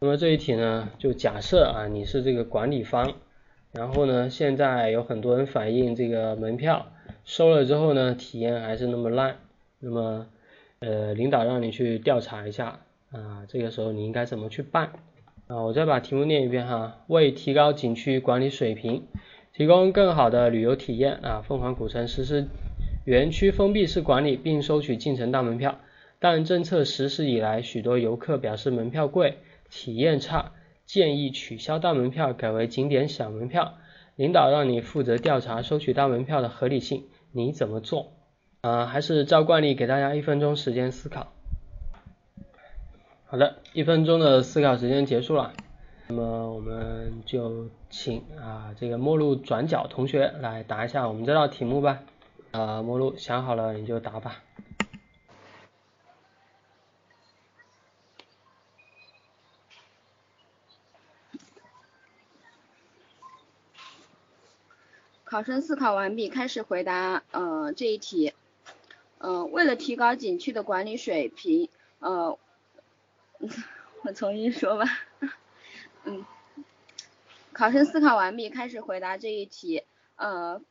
[0.00, 3.14] 那么这一题呢，就假设啊，你是这个管理方。
[3.72, 6.86] 然后呢，现在有很多人反映这个门票
[7.24, 9.36] 收了之后呢，体验还是那么烂。
[9.80, 10.26] 那么，
[10.78, 12.78] 呃，领导让你去调查一下
[13.10, 14.92] 啊，这个时候你应该怎么去办？
[15.48, 17.02] 啊，我再把题目念一遍哈。
[17.08, 19.02] 为提高景区管理水平，
[19.52, 22.46] 提供更好的旅游体验啊，凤凰古城实施
[23.04, 25.80] 园区封闭式管理，并收取进城大门票。
[26.20, 29.38] 但政策实施以来，许多游客表示门票贵，
[29.70, 30.52] 体验差。
[30.86, 33.74] 建议取消大门票，改为景点小门票。
[34.16, 38.14] 领导让你负责调查收取大门票的合理性，你怎么做？
[38.62, 41.28] 啊，还是照惯例给大家一分钟时间思考。
[43.26, 45.52] 好的，一分钟的思考时间结束了，
[46.08, 52.00] 那么我们就请啊这个末路转角同学来答一下我们这道题目吧。
[52.50, 54.42] 啊，末路想好了你就答吧。
[65.28, 68.32] 考生思考完毕，开始回答呃这一题。
[69.18, 71.68] 呃，为了提高景区的管理水平，
[71.98, 72.38] 呃，
[74.04, 74.86] 我重新说吧。
[76.04, 76.24] 嗯，
[77.52, 79.84] 考生思考完毕，开始回答这一题。
[80.16, 80.62] 呃，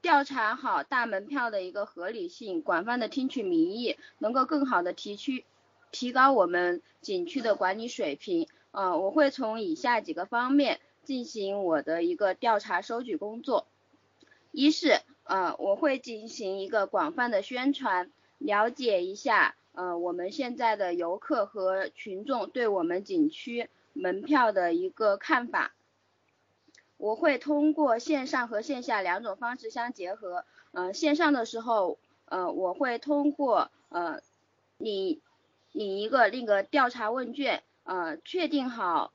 [0.00, 5.44] 调查好大门票的一个合理性，广泛的听取民意，能够更好的提区
[5.90, 13.66] 提高我们景区的管理水平，呃，我会从以下几个方面进行我的一个调查收集工作。
[14.56, 25.74] 一是，呃，我会进行一个广泛的宣传，了解一下，呃，我们现在的游客和群众对我们景区门票的一个看法。
[26.98, 34.20] 我会通过线上和线下两种方式相结合，呃，线上的时候，呃，我会通过呃，
[34.78, 35.20] 你
[35.72, 39.12] 你一个那个调查问卷，呃，确定好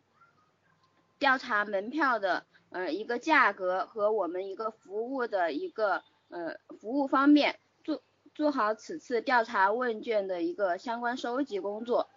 [1.17, 8.01] 调查门票的呃一个价格和我们一个服务的一个呃服务方面，做
[8.35, 12.09] 做好此次调查问卷的一个相关收集工作。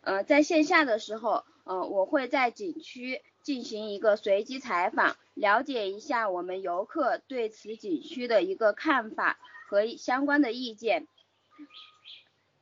[0.00, 3.22] 呃，在线下的时候，呃，我会在景区。
[3.42, 9.36] 进行一个随机采访，了解一下我们游客对此景区的一个看法
[9.66, 11.08] 和相关的意见。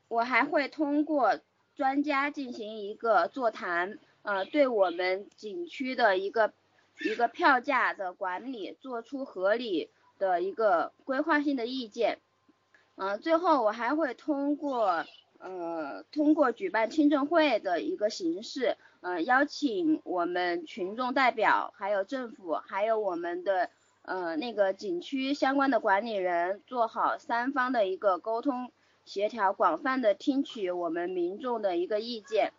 [0.08, 1.38] 我还会通过
[1.76, 6.54] 专家进行一个座谈，呃，对我们景区的一个
[7.04, 12.18] 一个票价的管理做出合理的一个规划性的意见。
[12.96, 15.06] 嗯，最后我还会通过
[15.38, 18.76] 呃通过举办听证会的一个形式。
[19.00, 23.70] 呃，邀请我们群众代表，还有政府，还有我们的
[24.02, 28.70] 呃那个景区相关的管理人，做好三方的一个沟通
[29.06, 32.52] 协调，广泛的听取我们民众的一个意见。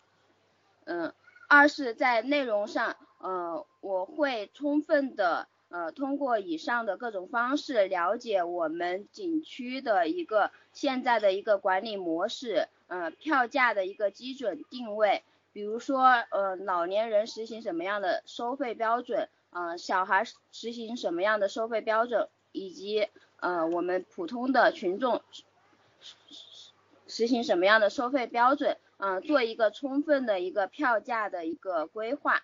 [0.86, 1.14] 嗯，
[1.48, 15.24] 二是，在内容上，呃，我会充分的呃通过以上的各种方式，了解我们景区的一个现在的一个管理模式，呃，票价的一个基准定位。
[15.54, 23.10] 比如说，呃，老年人实行什么样的收费标准，呃，小孩实行什么样的收费标准，以及
[23.42, 25.22] 呃，我们普通的群众
[27.06, 32.44] 实行什么样的收费标准，嗯，做一个充分的一个票价的一个规划，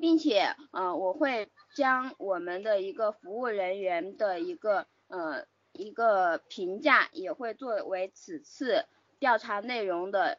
[0.00, 8.86] 并且，呃，我会将我们的一个服务人员的一个，呃，一个评价，也会作为此次
[9.18, 10.38] 调查内容的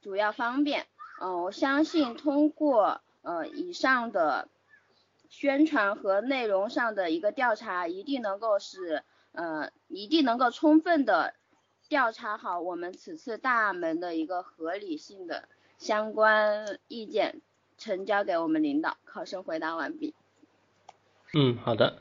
[0.00, 0.86] 主要方面。
[1.20, 4.48] 嗯，我相信通过呃以上的
[5.28, 9.02] 宣传和内容上的一个调查，一定能够使
[9.32, 11.34] 呃一定能够充分的
[11.88, 15.48] 调查好我们此次大门的一个合理性的
[15.78, 17.40] 相关意见，
[17.78, 18.96] 呈交给我们领导。
[19.04, 20.14] 考生回答完毕。
[21.34, 21.94] 嗯，好的。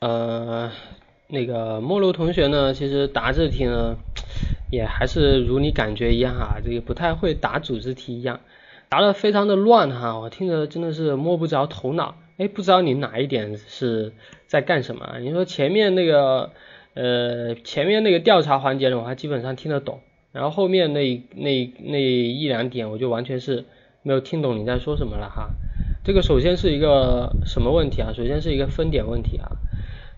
[0.00, 0.72] 呃，
[1.28, 3.96] 那个陌路同学呢，其实答这题呢，
[4.70, 8.40] 也还是如你感觉一样啊，这个不太会答组织题一样。
[8.88, 14.12] 答的非常的乱哈，我听着真的是摸不着头脑，哎，不知道你哪一点是
[14.46, 15.18] 在干什么？
[15.20, 16.50] 你说前面那个
[16.94, 20.00] 呃前面那个调查环节呢，我还基本上听得懂，
[20.32, 23.66] 然后后面那那那一两点我就完全是
[24.02, 25.50] 没有听懂你在说什么了哈。
[26.02, 28.12] 这个首先是一个什么问题啊？
[28.14, 29.52] 首先是一个分点问题啊，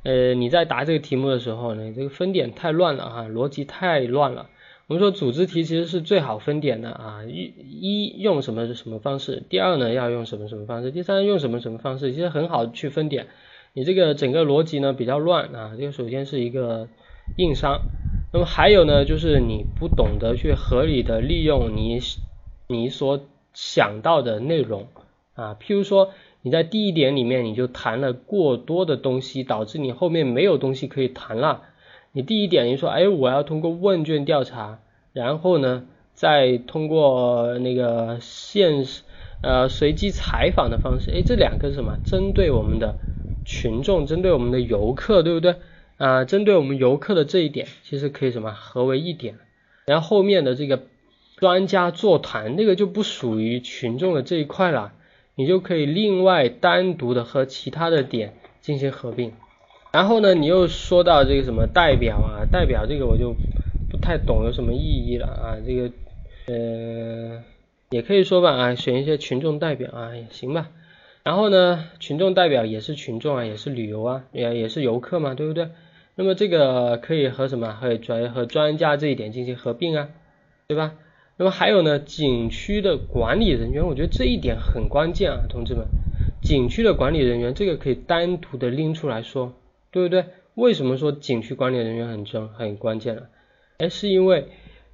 [0.05, 4.49] 呃你在答这个题目的时候呢，这个分点太乱了哈，逻辑太乱了。
[4.89, 13.27] 我们说组织题其实是最好分点的啊，一一用什么什么方式，第二呢要用什么什么方式，第三用什么什么方式，其实很好去分点。
[13.73, 16.89] 你这个整个逻辑呢比较乱啊，这个首先是一个
[17.39, 17.81] 硬伤。
[18.33, 21.99] 那么还有呢，就是你不懂得去合理的利用你
[22.69, 23.21] 你所
[23.53, 24.87] 想到的内容
[25.35, 26.11] 啊，譬如说
[26.43, 31.63] 你在第一点里面你就谈了过多的东西，导致你后面没有东西可以谈了。
[32.13, 34.81] 你第一点，你说，哎，我要通过问卷调查，
[35.13, 38.85] 然后呢，再通过那个现
[39.43, 41.97] 呃随机采访的方式，哎，这两个是什么？
[42.05, 42.99] 针对我们的
[43.47, 45.57] 群众，针对我们的游客，对不对？
[45.97, 49.39] 啊，针对我们游客的这一点，其实可以什么合为一点。
[49.87, 50.83] 然后后面的这个
[51.43, 54.93] 专家座谈，那个就不属于群众的这一块了，
[55.35, 59.33] 你就可以另外单独的和其他的点进行合并。
[59.93, 62.47] 然后呢，你又说到这个什么代表啊？
[62.49, 63.35] 代表这个我就
[63.91, 65.59] 不太懂有什么意义了啊。
[65.67, 65.91] 这个
[66.47, 67.43] 呃，
[67.91, 70.69] 也可以说吧啊，选一些群众代表啊也行吧。
[71.25, 75.71] 然后呢，群众代表也是群众啊，也是旅游啊，也也是游客嘛，对不对？
[76.15, 80.09] 那么这个可以和什么和专和专家这一点进行合并啊，
[80.69, 80.93] 对吧？
[81.43, 85.89] 那么还有呢，景区的管理人员，我觉得这一点很关键啊，同志们，
[86.41, 89.53] 景区的管理人员这个可以单独的拎出来说。
[89.91, 90.25] 对不对？
[90.55, 93.25] 为什么说景区管理人员很重很关键了？
[93.79, 94.47] 哎，是因为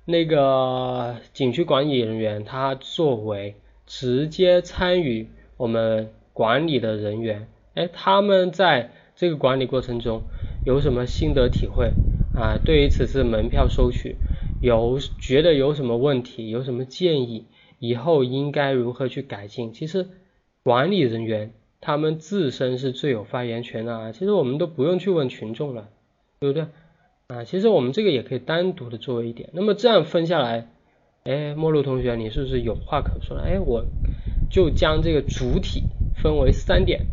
[0.07, 5.29] 那个景区管理人员他作为直接参与
[5.59, 10.23] 我们管理的人员，哎，他们在这个管理过程中
[10.65, 11.93] 有什么心得体会
[12.35, 12.57] 啊？
[12.65, 14.17] 对于此次门票收取
[14.61, 17.47] 有觉得有什么问题，有什么建议，
[17.79, 19.73] 以后应该如何去改进。
[19.73, 20.09] 其实
[20.63, 25.89] 管理人员他们自身是最有发言权的啊，其实我们都不用去问群众了，
[26.41, 26.67] 对不对？
[27.29, 29.51] 啊，其实我们这个也可以单独的作为一点。
[29.53, 30.69] 那么这样分下来，
[31.25, 33.45] 哎，陌路同学，你是不是有话可说了？
[33.45, 33.85] 哎，我
[34.51, 35.83] 就将这个主体
[36.23, 37.07] 分为三点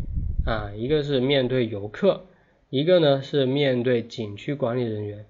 [0.45, 2.25] 啊，一个是面对游客，
[2.69, 5.25] 一个呢是面对景区管理人员，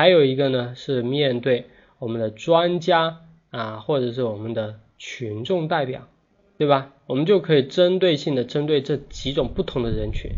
[0.00, 1.66] 还有一个呢是面对
[1.98, 3.18] 我们的专家
[3.50, 6.08] 啊，或者是我们的群众代表，
[6.56, 6.92] 对吧？
[7.06, 10.30] 我们就可以针对性的针对这几种不同的人群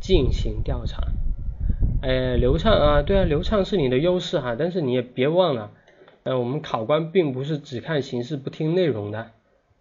[0.00, 1.02] 进行调查。
[2.00, 5.70] 哎，流畅啊，对啊，流畅是你的优势哈，但是你也别忘了，
[6.22, 9.32] 呃，我们考官并不是只看形式不听内容的，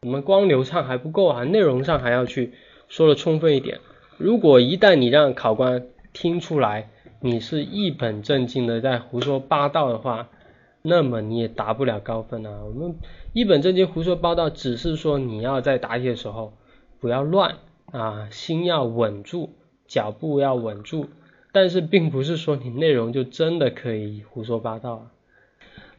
[0.02, 2.52] 我们光流畅还不够啊，内容上还要去
[2.90, 3.80] 说的充分一点。
[4.18, 6.90] 如果一旦你让考官听出来
[7.22, 10.30] 你是一本正经的在胡说八道的话，
[10.82, 12.62] 那么你也达不了高分啊。
[12.64, 12.96] 我们
[13.34, 16.54] 一本正经胡说八道，只是说你要在答题的时候
[17.02, 17.58] 不要乱
[17.92, 19.50] 啊，心要稳住，
[19.86, 21.10] 脚步要稳住。
[21.52, 25.12] 但是并不是说你内容就真的可以胡说八道啊。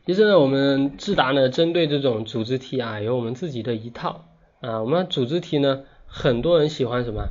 [0.07, 4.25] 其实呢，我们智达呢，针对这种组织题啊，有我们自己的一套
[4.61, 4.81] 啊。
[4.81, 7.29] 我们组织题呢，很多人喜欢什么？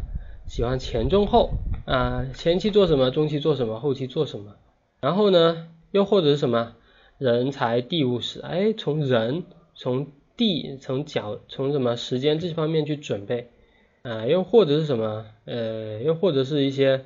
[0.47, 1.51] 喜欢前中后
[1.85, 4.55] 啊，前期做什么，中期做什么，后期做什么。
[5.01, 6.75] 然后呢，又或者是什么？
[7.17, 9.43] 人才地物史，哎，从人、
[9.75, 10.07] 从
[10.37, 13.51] 地、从角、从什么时间这些方面去准备
[14.03, 14.25] 啊。
[14.25, 15.25] 又或者是什么？
[15.45, 17.05] 呃，又或者是一些。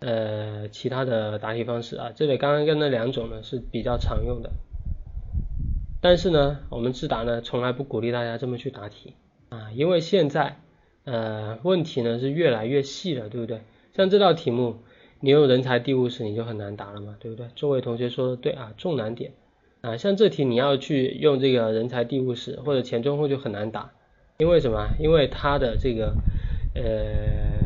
[0.00, 4.52] 呃，其他的答题方式啊，这里刚刚跟那两种呢是比较常用的，
[6.00, 9.14] 但是呢，我们智达呢从来不鼓励大家这么去答题
[9.48, 10.60] 啊，因为现在
[11.02, 13.62] 呃问题呢是越来越细了，对不对？
[13.98, 14.76] 像这道题目，
[15.18, 17.48] 你用人才地物史你就很难答了嘛，对不对？
[17.56, 19.32] 周围同学说的对啊，重难点
[19.80, 23.90] 啊，像这题你要去用这个人才地物史或者前中后就很难答，
[24.38, 24.90] 因为什么？
[25.00, 26.14] 因为它的这个
[26.76, 27.58] 呃。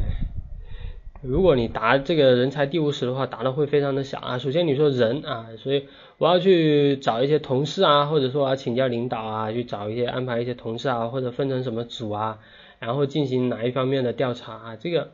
[1.20, 4.38] 如果你答这个人才第五十的话，答的会非常的小啊。
[4.38, 5.84] 首先你说人啊，所以
[6.18, 12.40] 我要去找一些同事啊，或者说我要请教领导啊，去找一些安排一些同事啊，或者分成什么组啊，
[12.80, 15.12] 然后进行哪一方面的调查啊，这个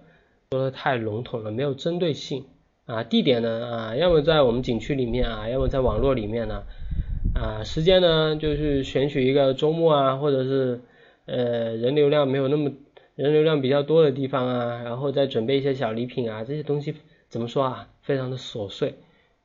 [0.51, 2.47] 说的太笼统了，没有针对性
[2.87, 3.05] 啊。
[3.05, 6.63] 地点呢啊，要么在我们景区里面啊，要么在网络里面呢
[7.35, 7.65] 啊。
[7.65, 10.81] 时间呢就是选取一个周末啊，或者是
[11.27, 12.73] 呃人流量没有那么。
[13.15, 16.95] 人流量比较多的地方啊，然后再准备一些小礼品啊，这些东西
[17.29, 17.89] 怎么说啊？
[18.01, 18.95] 非常的琐碎，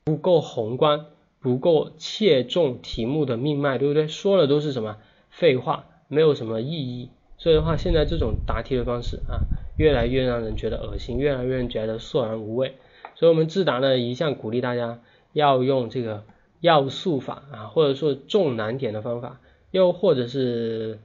[0.04, 1.08] 不够宏观，
[1.42, 4.08] 不够切中题目的命脉，对不对？
[4.08, 4.98] 说了都是什么
[5.32, 7.10] 废话，没有什么意义。
[7.40, 9.42] 所以的话，现在这种答题的方式啊，
[9.78, 12.76] 越来越让人觉得恶心，越来越觉得索然无味。
[13.16, 15.02] 所以我们智达呢，一向鼓励大家
[15.34, 16.24] 要用这个
[16.62, 19.40] 要素法啊，或者说重难点的方法，
[19.72, 21.00] 又或者是。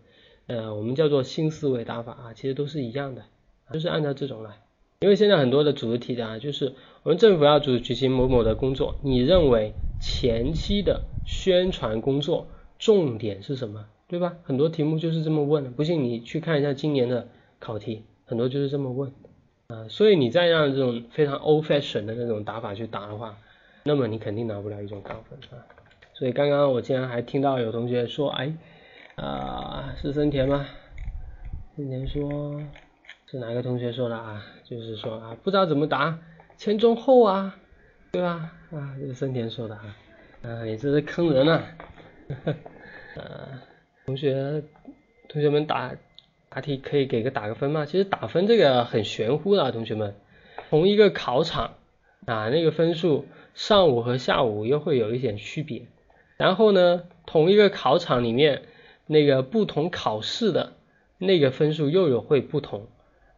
[0.50, 3.24] 呃，我们叫做新思维打法啊，其实都是一样的，
[3.70, 4.52] 就是按照这种来。
[5.00, 12.46] 因为现在很多的组织题啊，就是我们政府要组织举行某某的工作，你认为前期的宣传工作
[12.78, 14.36] 重点是什么，对吧？
[14.42, 19.12] 很多题目就是这么问的，不信你去看一下今年的考题，很多就是这么问
[19.66, 19.88] 啊。
[19.88, 23.36] 所以你再让这种非常 old fashion 的那种打法去打的话，
[23.82, 25.66] 那么你肯定拿不了一种高分啊。
[26.14, 28.54] 所以刚刚我竟然还听到有同学说，哎。
[29.16, 30.64] 啊，是森田吗？
[31.74, 32.62] 森田说，
[33.28, 34.40] 是哪个同学说的啊？
[34.62, 36.16] 就是说啊，不知道怎么答
[36.56, 37.56] 前中后啊，
[38.12, 38.52] 对吧？
[38.70, 39.96] 啊，这是森田说的啊，
[40.42, 41.62] 啊，你这是坑人啊！
[43.16, 43.48] 呃，
[44.06, 44.62] 同学，
[45.28, 45.92] 同学们打
[46.48, 47.86] 答题可以给个打个分吗？
[47.86, 50.14] 其实打分这个很玄乎的，啊同学们，
[50.70, 51.74] 同一个考场
[52.26, 55.86] 啊，那个分数上午和下午又会有一点区别，
[56.36, 58.62] 然后呢，同一个考场里面。
[59.10, 60.74] 那个不同考试的
[61.16, 62.88] 那个分数又有会不同，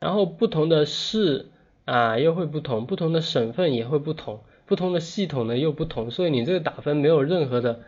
[0.01, 1.47] 然后不同的市
[1.85, 7.83] 啊又会不同，不同的省份也会不同，不同的系统呢又不同，所以你这个打分没有任何的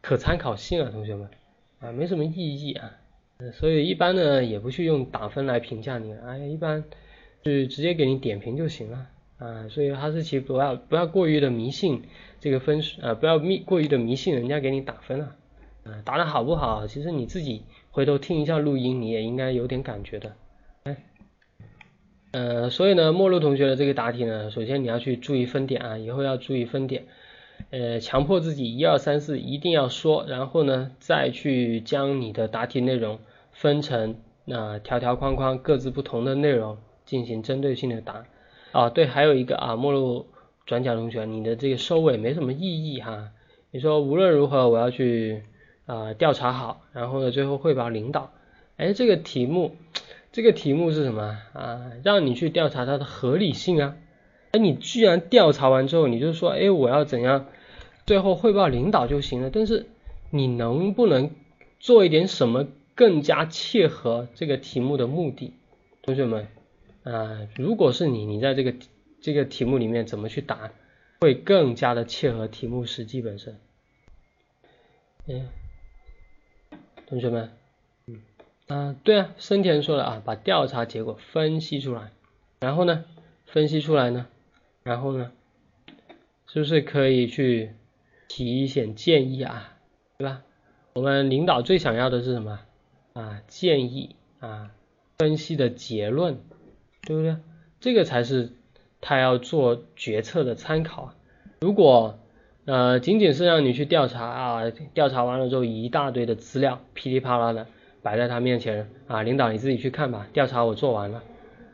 [0.00, 1.28] 可参考性啊，同学们。
[1.78, 2.92] 啊没什么意义啊，
[3.52, 6.84] 所以一般呢也不去用打分来评价你，哎一般
[7.42, 9.06] 就直接给你点评就行了
[9.38, 12.02] 啊，所以哈士奇不要不要过于的迷信
[12.40, 15.36] 这个分数啊，不要迷过于的迷信人家给你打分啊。
[16.04, 16.84] 答的好不好？
[16.88, 17.62] 其实你自己
[17.92, 20.34] 回头听一下录音，你也应该有点感觉的。
[20.82, 20.96] 哎，
[22.32, 27.06] 呃，所以呢，陌路同学的这个答题呢，首先你要去注意分点啊，以后要注意分点。
[27.70, 33.18] 呃，强迫自己一二三四一定要说，然后呢，再去将你的答题内容
[33.52, 38.24] 分成那条条框框各自不同的内容进行针对性的答。
[38.72, 40.26] 啊，对，还有一个啊，陌路
[40.64, 43.30] 转角同学，你的这个收尾没什么意义哈。
[43.70, 45.42] 你说无论如何我要去
[45.86, 48.30] 啊调查好，然后呢最后汇报领导。
[48.76, 49.74] 哎，这个题目，
[50.30, 51.90] 这个题目是什么啊？
[52.04, 53.96] 让你去调查它的合理性啊。
[54.56, 57.46] 哎，你居然调查完之后，你就说，哎，我要怎样，
[58.06, 59.50] 最后汇报领导就行了。
[59.50, 59.86] 但是
[60.30, 61.30] 你能不能
[61.78, 65.52] 做一点什么更加切合这个题目的目的？
[66.02, 66.48] 同学们，
[67.02, 68.74] 啊，如果是你，你在这个
[69.20, 70.70] 这个题目里面怎么去答，
[71.20, 73.58] 会更加的切合题目实际本身。
[75.26, 75.48] 嗯，
[77.06, 77.50] 同学们。
[78.06, 78.22] 嗯
[78.68, 82.12] 啊，对啊，生田说了啊，把调查结果分析出来，
[82.60, 83.04] 然后呢，
[83.44, 84.26] 分析出来呢，
[84.86, 85.32] 然后呢，
[86.46, 87.72] 是不是可以去
[88.28, 89.72] 提一些建议啊，
[90.16, 90.42] 对吧？
[90.94, 92.60] 我们领导最想要的是什么
[93.12, 93.42] 啊？
[93.48, 94.70] 建议啊，
[95.18, 96.38] 分析的结论，
[97.02, 97.34] 对不对？
[97.80, 98.52] 这个才是
[99.00, 101.12] 他要做决策的参考。
[101.62, 102.20] 如果
[102.64, 107.66] 呃仅仅是让你去调查啊，调查完了之后一大堆的资料噼里啪啦的。
[108.02, 111.24] 摆在他面前啊，领导你自己去看吧，调查我做完了，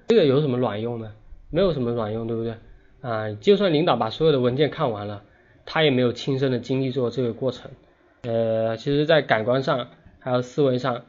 [0.09, 1.13] 这个有什么卵用呢？
[1.51, 2.55] 没有什么卵用，对不对？
[3.03, 5.25] 啊，就算领导把所有的文件看完了，
[5.67, 7.71] 他也没有亲身的经历做这个过程，
[8.23, 9.89] 呃，其实，在感官上
[10.21, 11.05] 还有思维上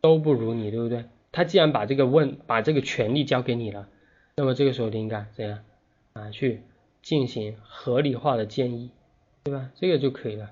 [0.00, 1.04] 都不如你，对不对？
[1.30, 3.88] 他既然把这个问把这个权利交给你了，
[4.36, 5.58] 那么这个时候你应该怎样
[6.14, 6.30] 啊？
[6.30, 6.62] 去
[7.02, 8.90] 进行合理化的建议，
[9.44, 9.70] 对吧？
[9.74, 10.50] 这个就可以了。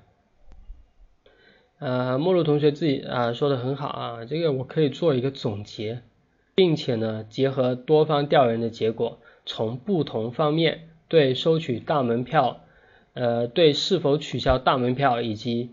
[1.79, 6.03] 呃，莫露同学自己啊说的很好啊，这个我可以做一个总结，
[6.55, 12.61] 并且呢，结合多方调研的结果，从不同方面对收取大门票，
[13.15, 15.71] 呃，对是否取消大门票以及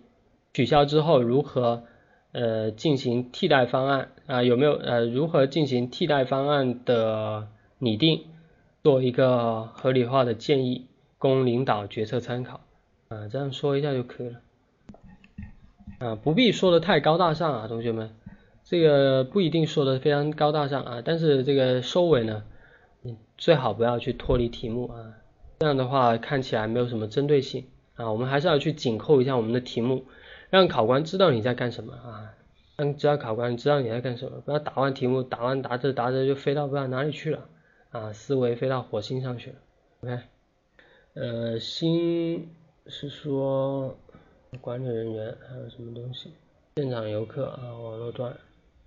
[0.53, 1.83] 取消之后如何
[2.31, 4.09] 呃进行替代方案。
[4.27, 7.47] 啊，有没有呃如何进行替代方案的
[7.79, 8.25] 拟定，
[8.83, 10.85] 做一个合理化的建议，
[11.17, 12.61] 供领导决策参考。
[13.07, 14.39] 啊，这样说一下就可以了。
[15.97, 18.11] 啊，不必说的太高大上啊，同学们，
[18.63, 22.43] 这个不一定说的非常高大上啊，但是这个收尾呢，
[23.39, 25.15] 最好不要去脱离题目啊，
[25.59, 27.65] 这样的话看起来没有什么针对性
[27.95, 30.03] 啊，我们还是要去紧扣一下我们的题目，
[30.51, 32.35] 让考官知道你在干什么啊，
[32.75, 37.49] 让知道考官知道你在干什么，不要答完题目，答完答着答着就飞到不知道哪里去了
[37.91, 39.55] 啊，思维飞到火星上去了
[40.01, 40.19] ，OK，
[41.15, 42.53] 呃，新
[42.85, 43.97] 是说。
[44.61, 46.33] 管理人员还有什么东西？
[46.77, 48.35] 现场游客啊，网络端。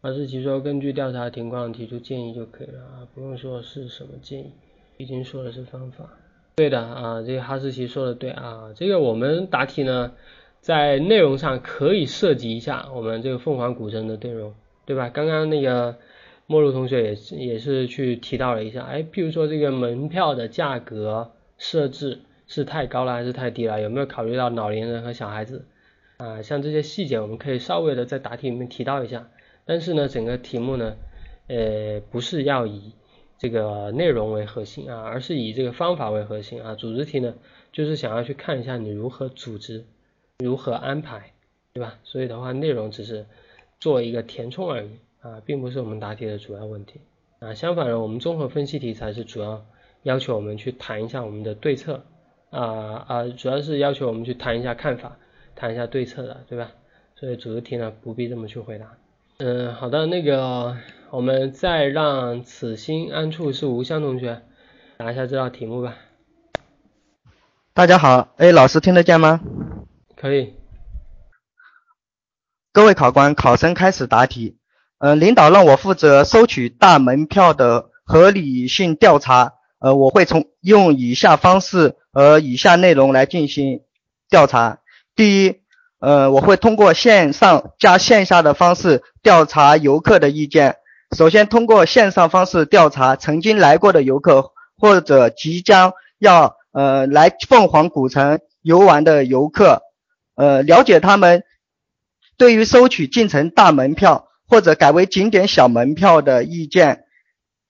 [0.03, 4.51] 哈士奇说根据调查情况提出建议就可以了啊，不用说是什么建议，
[4.97, 6.11] 已经说的是方法。
[6.57, 10.13] 对的啊，这个哈士奇说的对啊，这个我们答题呢，
[10.61, 14.55] 在内容上可以涉及一下我们这个凤凰古城的内容，
[14.87, 15.09] 对吧？
[15.09, 15.97] 刚刚那个
[16.49, 22.19] 陌路同学也是也是去提到了一下，哎，譬如说这个门票的价格设置。
[22.49, 23.81] 是太高了还是太低了？
[23.81, 25.65] 有没有考虑到老年人和小孩子
[26.19, 26.43] 啊？
[26.43, 29.31] 像这些细节，我们可以稍微的在答题里面提到一下。
[29.65, 30.97] 但是呢，整个题目呢，
[31.47, 32.93] 呃，不是要以
[33.39, 36.75] 这个内容为核心啊，而是以这个方法为核心啊。
[36.75, 37.35] 组织题呢，
[37.73, 39.85] 就是想要去看一下你如何组织，
[40.39, 41.33] 如何安排，
[41.73, 41.99] 对吧？
[42.05, 43.27] 所以的话，内容只是
[43.81, 44.91] 做一个填充而已
[45.21, 47.01] 啊，并不是我们答题的主要问题
[47.39, 47.55] 啊。
[47.55, 49.65] 相反呢，我们综合分析题才是主要
[50.03, 52.05] 要求我们去谈一下我们的对策。
[52.51, 55.17] 啊啊，主要是要求我们去谈一下看法，
[55.57, 56.73] 谈一下对策的，对吧？
[57.17, 58.95] 所以组织题呢不必这么去回答。
[59.45, 60.77] 嗯，好的，那个
[61.11, 64.43] 我们再让此心安处是吾乡同学
[64.99, 65.97] 答一下这道题目吧。
[67.75, 69.41] 大家好，哎，老师听得见吗？
[70.15, 70.55] 可以。
[72.73, 74.59] 各位考官，考生开始答题。
[74.99, 79.55] 呃，领导让我负责收取大门票的合理性调查。
[79.81, 83.81] 呃，我会从用以下方式和以下内容来进行
[84.31, 84.79] 调查。
[85.17, 85.62] 第一，
[86.03, 90.77] 呃，我会通过线上加线下的方式调查游客的意见。
[91.17, 99.83] 首先，通过线上方式调查曾经来过的游客或者即将要呃来凤凰古城游玩的游客，
[100.35, 101.45] 呃，了解他们
[102.37, 107.05] 对于收取进城大门票或者改为景点小门票的意见。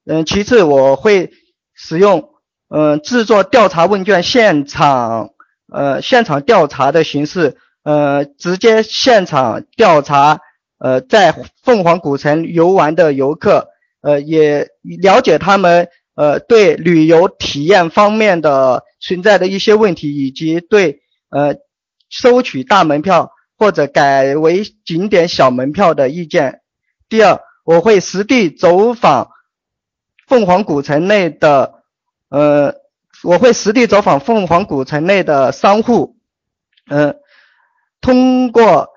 [0.05, 1.31] 嗯，其次我会。
[1.75, 2.29] 使用
[2.69, 5.31] 嗯制作调查问卷现场
[5.73, 10.39] 呃现场调查的形式呃直接现场调查
[10.79, 13.69] 呃在凤凰古城游玩的游客
[14.01, 21.55] 呃也了解他们呃对旅游体验方面的存在的一些问题以及对呃
[22.09, 26.61] 收取大门票或者改为景点小门票的意见。
[27.07, 29.29] 第二，我会实地走访。
[30.25, 31.83] 凤凰古城内的，
[32.29, 32.75] 呃，
[33.23, 36.15] 我会实地走访凤凰古城内的商户，
[36.89, 37.17] 嗯，
[38.03, 38.89] 通过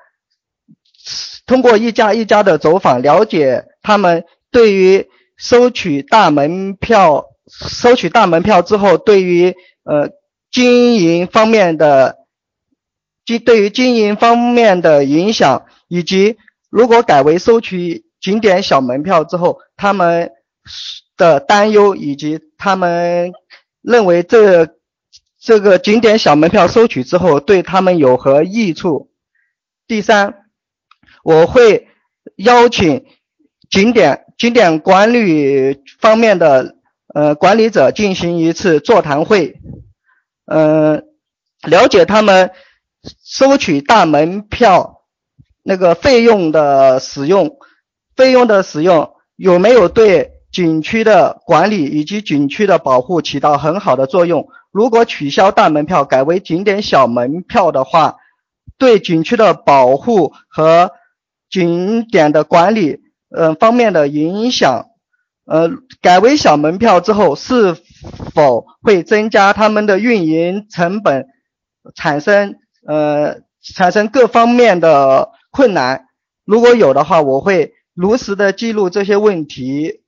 [1.47, 9.55] 通过一家一家的走访，了解他们对于收取大门票收取大门票之后，对于
[9.85, 10.11] 呃
[10.51, 12.17] 经营方面的
[13.25, 16.37] 经对于经营方面的影响，以及
[16.69, 20.33] 如果改为收取景点小门票之后，他们
[21.17, 23.33] 的担忧以及他们
[23.83, 24.75] 认为这
[25.47, 29.13] 这个景点小门票收取之后对他们有何益处？
[29.87, 30.35] 第三，
[31.23, 31.87] 我会
[32.35, 33.05] 邀请
[33.71, 36.75] 景点景点管理方面的
[37.15, 39.61] 呃管理者进行一次座谈会，
[40.47, 41.05] 嗯，
[41.63, 42.51] 了解他们
[43.23, 45.05] 收取大门票
[45.63, 47.57] 那个费用的使用。
[48.17, 54.49] 费用的使用有没有对景区的管理以及景区的保护起到很好的作用？
[54.77, 58.17] 如果取消大门票，改为景点小门票的话，
[58.77, 60.91] 对景区的保护和
[61.49, 63.01] 景点的管理，
[63.35, 64.89] 嗯方面的影响，
[65.47, 65.71] 呃，
[66.03, 67.75] 改为小门票之后，是
[68.35, 71.27] 否会增加他们的运营成本，
[71.95, 72.57] 产生
[72.87, 76.05] 呃产生各方面的困难？
[76.45, 77.73] 如果有的话，我会。
[77.95, 80.03] 如实的记录这些问题，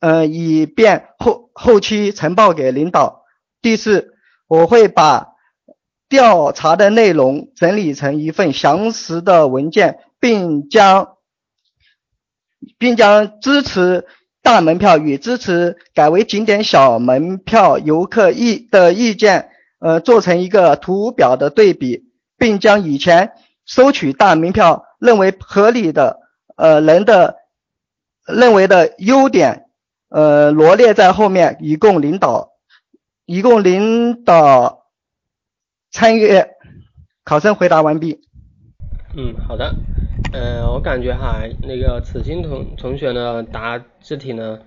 [0.00, 3.23] 呃，以便后后期呈报给领导。
[3.64, 4.12] 第四，
[4.46, 5.28] 我会把
[6.06, 11.14] 调查的内容整理成一份详实的文件，并将
[12.76, 14.06] 并将支持
[14.42, 19.48] 大门票与支持改为景点小门票游客意的意见，
[19.80, 22.04] 呃，做成一个图表的对比，
[22.36, 23.32] 并将以前
[23.64, 26.20] 收取大门票认为合理的。
[26.56, 27.36] 呃，人的
[28.26, 29.64] 认为的优点，
[30.10, 32.50] 呃，罗列在后面，以供领导，
[33.26, 34.84] 一共领导
[35.90, 36.28] 参与。
[37.24, 38.20] 考生回答完毕。
[39.16, 39.74] 嗯，好的。
[40.32, 44.58] 呃，我感觉哈，那个此心同同学呢答这题呢，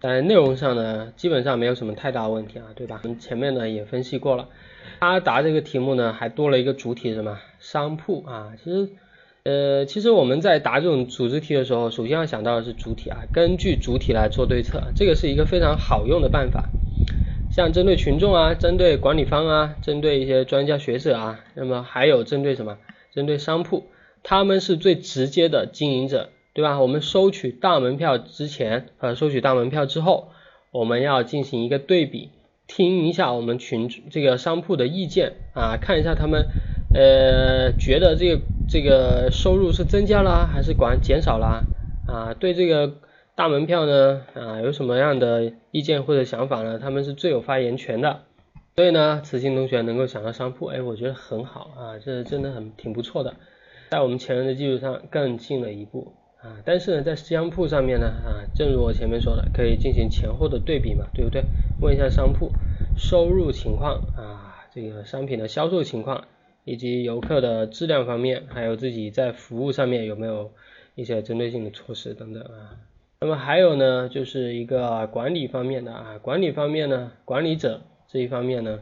[0.00, 3.00] 在内容上呢，基本上没有什么太大问题啊，对吧？
[3.02, 4.48] 我们前面呢也分析过了。
[5.00, 7.38] 他答这个题目呢，还多了一个主体什么？
[7.58, 8.88] 商铺啊，其实。
[9.44, 16.64] 呃，其实我们在答这种组织题的时候，首先要想到的是主体啊，根据主体来做对策，这个是一个非常好用的办法。
[17.56, 22.76] 像针对群众啊，针对管理方啊，针对一些专家学者啊，那么还有针对什么？
[23.14, 23.86] 针对商铺，
[24.22, 26.78] 他们是最直接的经营者，对吧？
[26.78, 30.28] 我们收取大门票之前和收取大门票之后，
[30.70, 32.28] 我们要进行一个对比，
[32.66, 36.48] 听一下我们群这个商铺的意见啊，看一下他们
[36.92, 38.42] 呃觉得这个。
[38.68, 41.62] 这个收入是增加了还是管减少了
[42.08, 42.34] 啊？
[42.34, 42.94] 对这个
[43.36, 46.78] 大门票呢啊有什么样的意见或者想法呢？
[46.78, 48.22] 他们是最有发言权的。
[48.76, 53.34] 所以呢，慈心同学能够想到商铺，哎，我觉得很好啊，这真的很挺不错的，
[53.90, 56.62] 在我们前人的基础上更进了一步啊。
[56.64, 61.42] 但是呢，在商铺上面呢啊，正如我前面说的，可以进行前后的对比嘛，对不对？
[61.80, 62.50] 问一下商铺
[62.96, 66.24] 收入情况啊，这个商品的销售情况。
[66.68, 70.50] 以及游客的质量方面，还有自己在服务上面有没有
[70.96, 72.74] 一些针对性的措施等等啊。
[73.18, 78.80] 那么还有呢，就是一个管理方面的啊，管理方面呢，管理者这一方面呢，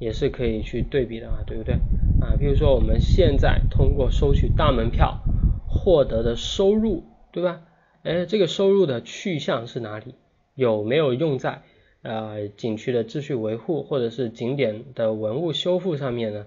[0.00, 1.74] 也是可以去对比的啊，对不对
[2.20, 2.34] 啊？
[2.36, 5.20] 比如说我们现在通过收取大门票
[5.68, 7.62] 获得的收入，对吧？
[8.02, 10.16] 哎，这个收入的去向是哪里？
[10.56, 11.62] 有没有用在
[12.02, 16.46] 呃景区的秩序维护或者是景点的文物修复上面呢？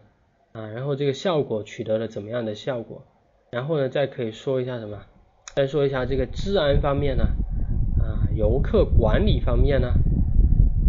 [0.51, 3.05] 啊，然后这个效果取得了怎么样的效果？
[3.49, 5.05] 然后呢，再可以说一下什么？
[5.56, 7.24] 再说一下这个治安方面呢？
[8.02, 9.91] 啊，游客管理方面呢？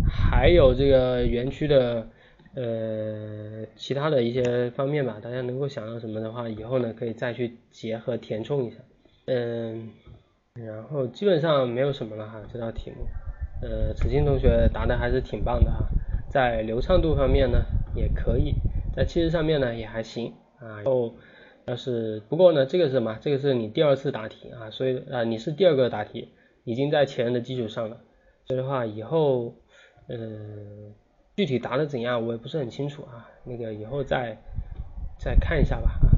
[0.09, 2.07] 还有这个园区的
[2.55, 5.19] 呃其他的一些方面吧。
[5.23, 8.77] 大家能够想到什么的话，以后呢可以再去结合填充一下。
[9.27, 9.91] 嗯，
[10.55, 13.07] 然后基本上没有什么了哈，这道题目。
[13.63, 15.87] 呃，子金同学答的还是挺棒的哈，
[16.29, 18.55] 在流畅度方面呢也可以。
[18.95, 21.15] 在气质上面呢也还行啊，然后
[21.67, 23.19] 要是不过呢这个是什么？
[23.21, 26.29] 这个是你第二次答题啊，所以啊你是第二个答题，
[26.65, 27.99] 已经在前人的基础上了，
[28.47, 29.55] 所以的话以后
[30.09, 30.95] 嗯
[31.37, 34.37] 具体答的怎样我也不是很清楚啊，那个以后再
[35.19, 36.11] 再看一下吧啊。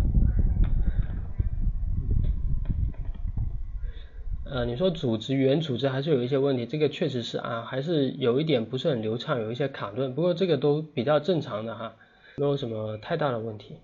[4.45, 11.95] 呃你说组织原组织还是有一些问题，这个确实是啊，还是有一点不是很流畅，有一些卡顿，不过这个都比较正常的哈。
[12.36, 13.76] 没有什么太大的问题，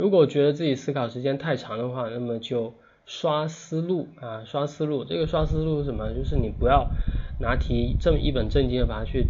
[0.00, 2.72] 如果觉得自己思考时间太长的话，那么就
[3.04, 5.04] 刷思路啊，刷思路。
[5.04, 6.14] 这个刷思路是什么？
[6.14, 6.90] 就是你不要
[7.38, 9.26] 拿题这么一本正经的把它去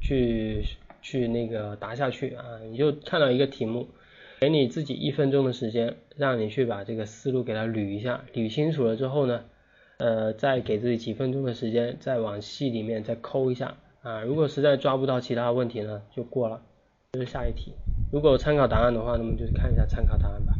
[0.00, 0.64] 去
[1.02, 3.88] 去那个答下去啊，你就看到一个题目，
[4.40, 9.44] 给你自己一分钟的时间，让你去把这个思路给它捋一下，捋清楚了之后呢，
[9.98, 14.22] 呃，再给自己几分钟的时间，再往细里面再抠一下啊。
[14.22, 16.62] 如果实在抓不到其他问题呢，就过了，
[17.12, 17.74] 就是下一题。
[18.12, 20.54] 如果有参考答案的话，那么就看一下参考答案吧。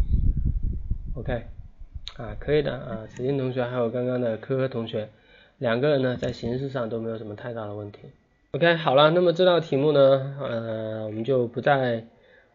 [1.14, 1.44] OK，
[2.16, 5.08] 啊，可以的啊，子金同学还有刚刚的科科同学，
[5.58, 8.00] 两个人呢在形式上都没有什么太大的问题。
[8.52, 12.04] OK，好了，那么这道题目呢，呃，我们就不再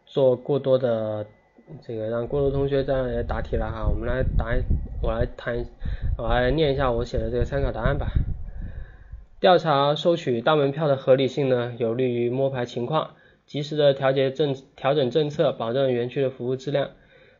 [0.05, 1.25] 做过多的
[1.81, 4.47] 这个让过多同学再来答题了哈，我们来答，
[5.01, 5.65] 我来谈，
[6.17, 8.07] 我来念一下我写的这个参考答案吧。
[9.39, 13.11] 调查收取大门票的合理性呢，有利于摸排情况，
[13.51, 16.91] 及时的调节政调整政策，保证园区的服务质量。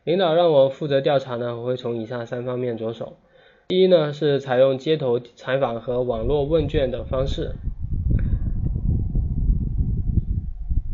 [0.04, 3.16] 领导让我负责调查呢，我会从以下三方面着手。
[3.68, 7.52] 第一呢，是采用街头采访和网络问卷的方式，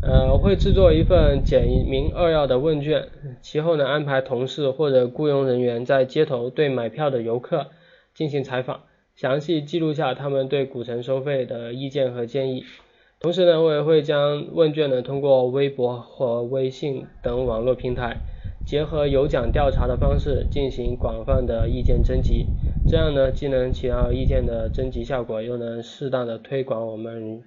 [0.02, 3.08] 呃，我会制作一份简明扼要的问卷，
[3.42, 7.66] 其后呢，安排同事或者雇佣人员在街头对买票的游客
[8.14, 8.82] 进行采访，
[9.16, 12.62] 详细记录下他们对古城收费的意见和建议。
[13.20, 18.18] 同时呢，我也会将问卷呢通过微博和微信等网络平台。
[18.64, 22.46] 结合有奖调查的方式进行广泛的意见征集，
[22.86, 27.42] 这样呢既能起到意见的征集效果，又能适当的推广我们，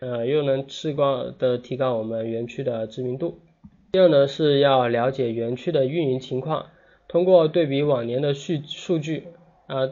[0.00, 3.38] 呃又能适当的提高我们园区的知名度。
[3.92, 6.66] 第二呢是要了解园区的运营情况，
[7.08, 9.28] 通过对比往年的数数据
[9.68, 9.88] 啊，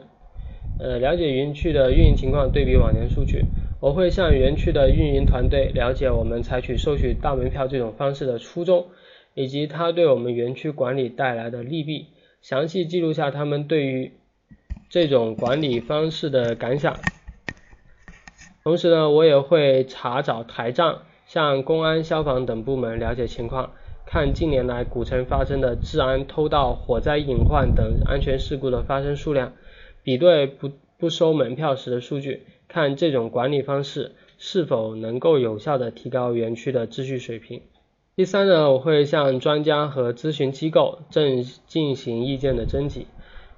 [0.80, 3.44] 呃了解园区的运营情况，对比往年数据，
[3.82, 8.86] 我会向园区的运营团队了解我们采取收取大门票这种方式的初衷。
[9.34, 12.08] 以及它对我们园区管理带来的利弊，
[12.42, 14.12] 详细记录下他们对于
[14.90, 16.98] 这种管理方式的感想。
[18.62, 23.72] 同时呢，我也会查找台账，向公安、消防等部门了解情况，
[24.04, 29.54] 看近年来古城发生的治安、偷盗、火灾隐患等安全事故的发生数量，
[30.02, 32.42] 比对不不收门票时的数据，
[32.72, 37.60] 看这种管理方式是否能够有效的提高园区的秩序水平。
[38.16, 43.06] 第三呢，我会向专家和咨询机构正进行意见的征集，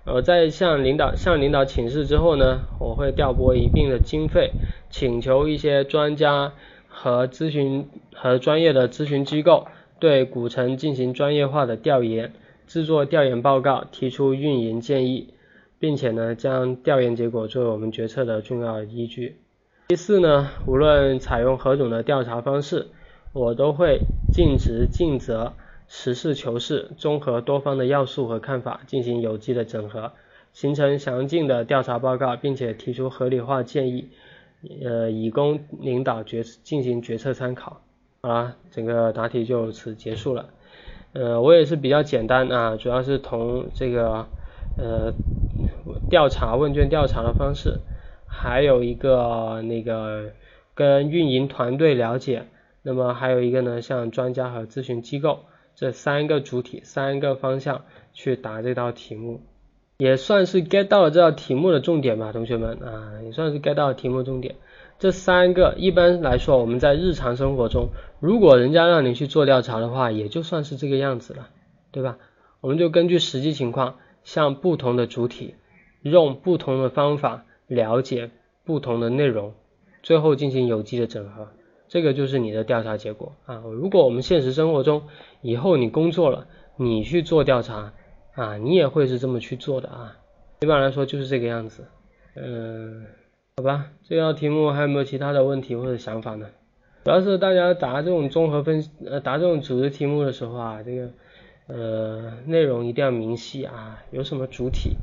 [0.04, 4.50] 呃，在向领导向领导请示之后呢，我会调拨一定的经费，
[4.90, 6.52] 请求一些专家
[6.88, 9.68] 和咨询和专业的咨询机构
[10.00, 12.32] 对古城进行专业化的调研，
[12.66, 15.34] 制作调研报告，提出运营建议，
[15.85, 19.37] 并且呢，将调研结果作为我们决策的重要依据。
[19.89, 22.87] 第四呢，无论采用何种的调查方式。
[23.35, 23.99] 我都会
[24.32, 25.53] 尽职尽责、
[25.89, 30.12] 实事求是，综合多方的要素和看法，进行有机的整合，
[30.55, 34.09] 形成详尽的调查报告，并且提出合理化建议，
[34.82, 37.82] 呃，以供领导决进行决策参考。
[38.22, 40.49] 好了，整个答题就此结束了。
[41.12, 44.26] 呃，我也是比较简单啊，主要是从这个
[44.78, 45.12] 呃
[46.09, 47.80] 调查问卷调查的方式，
[48.26, 50.32] 还有一个那个
[50.74, 52.46] 跟运营团队了解。
[52.82, 55.40] 那么还有一个呢，像专家和咨询机构
[55.74, 59.40] 这三个主体、三个方向去答这道题目，
[59.96, 64.57] 也算是 get 到了这道题目的重点吧，同学们啊，也算是 get 到题目重点。
[64.98, 67.88] 这三个一般来说，我们在日常生活中，
[68.20, 71.48] 如果人家让你去做调查的话，也就算是这个样子了，
[71.90, 72.18] 对吧？
[72.61, 75.55] 我们就根据实际情况，向不同的主体
[76.05, 78.30] 用不同的方法了解
[78.64, 79.55] 不同的内容，
[80.02, 81.48] 最后进行有机的整合。
[81.89, 83.62] 这个就是你的调查结果啊！
[83.72, 85.05] 如果我们现实生活中
[85.43, 87.93] 以后你工作了，你去做调查
[88.35, 90.16] 啊，你也会是这么去做的啊。
[90.60, 91.86] 一般来说就是这个样子。
[92.36, 93.06] 嗯，
[93.56, 96.48] 好吧，这道题目还有没有其他的问题或者想法呢？
[97.05, 101.10] 主要是大家答这种综合分呃答这种组织题目的时候啊，这个
[101.68, 104.97] 呃内容一定要明细啊，有什么主体，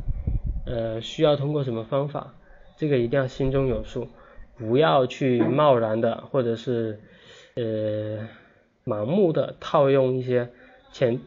[0.65, 2.33] 呃需要通过什么方法，
[2.77, 4.07] 这个一定要心中有数。
[4.57, 6.99] 不要去贸然的，或者是
[7.55, 8.27] 呃
[8.85, 10.49] 盲目的套用一些
[10.91, 11.19] 前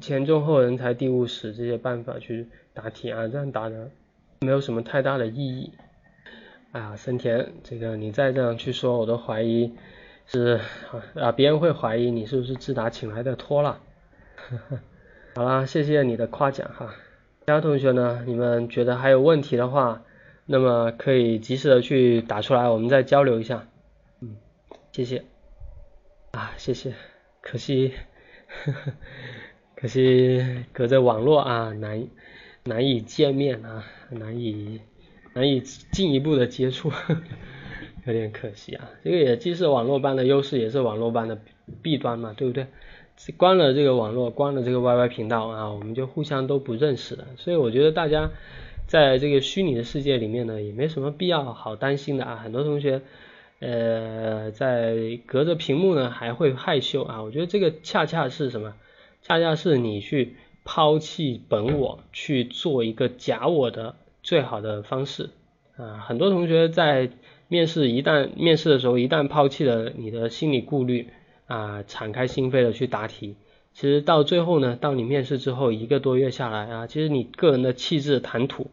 [0.00, 3.90] 前中后人才第五史这些办法去答题啊，这样答的
[4.40, 5.72] 没有什么太大的意义。
[6.72, 9.74] 啊，森田，这个你再这样去说，我都怀疑
[10.26, 10.58] 是
[11.14, 13.78] 啊，别人会怀疑你是不是自打请来的托了。
[15.36, 16.94] 好啦，谢谢你的夸奖哈。
[17.44, 20.02] 其他同学呢，你们觉得还有问题的话？
[20.46, 23.66] 那么可以及时的去打出来，我们再交流一下。
[24.20, 24.36] 嗯，
[24.92, 25.24] 谢谢。
[26.32, 26.94] 啊，谢谢。
[27.40, 27.92] 可惜，
[28.64, 28.92] 呵 呵
[29.74, 32.06] 可惜隔着网络啊，难
[32.64, 34.80] 难以见面啊，难以
[35.34, 36.92] 难以进一步的接触，
[38.06, 38.88] 有点可惜啊。
[39.02, 41.38] 这个也既是网络班的优势，也是网络班的
[41.82, 42.66] 弊端嘛，对不对？
[43.30, 47.24] 关了这个网络，关了这个 YY 频道啊，我们就互相都不认识了。
[47.36, 48.30] 所以我觉得大家
[48.88, 52.36] 在这个虚拟的世界里面呢，也没什么必要好担心的啊。
[52.42, 53.02] 很多同学
[53.60, 58.74] 呃在隔着屏幕呢还会害羞啊，我觉得这个恰恰是什么？
[59.22, 60.34] 恰恰是你去
[60.64, 63.94] 抛弃本我，去做一个假我的
[64.24, 65.30] 最好的方式
[65.76, 66.04] 啊。
[66.04, 67.10] 很多同学在
[67.46, 71.08] 面试一旦面试的时候，一旦抛弃了你的心理顾虑。
[71.46, 73.36] 啊，敞开心扉的去答题，
[73.74, 78.70] 其实到最后呢，到你面试之后一个多月下来啊，其实你个人的气质、谈吐，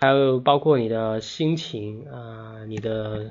[0.00, 3.30] 还有包括你的心情啊，你的，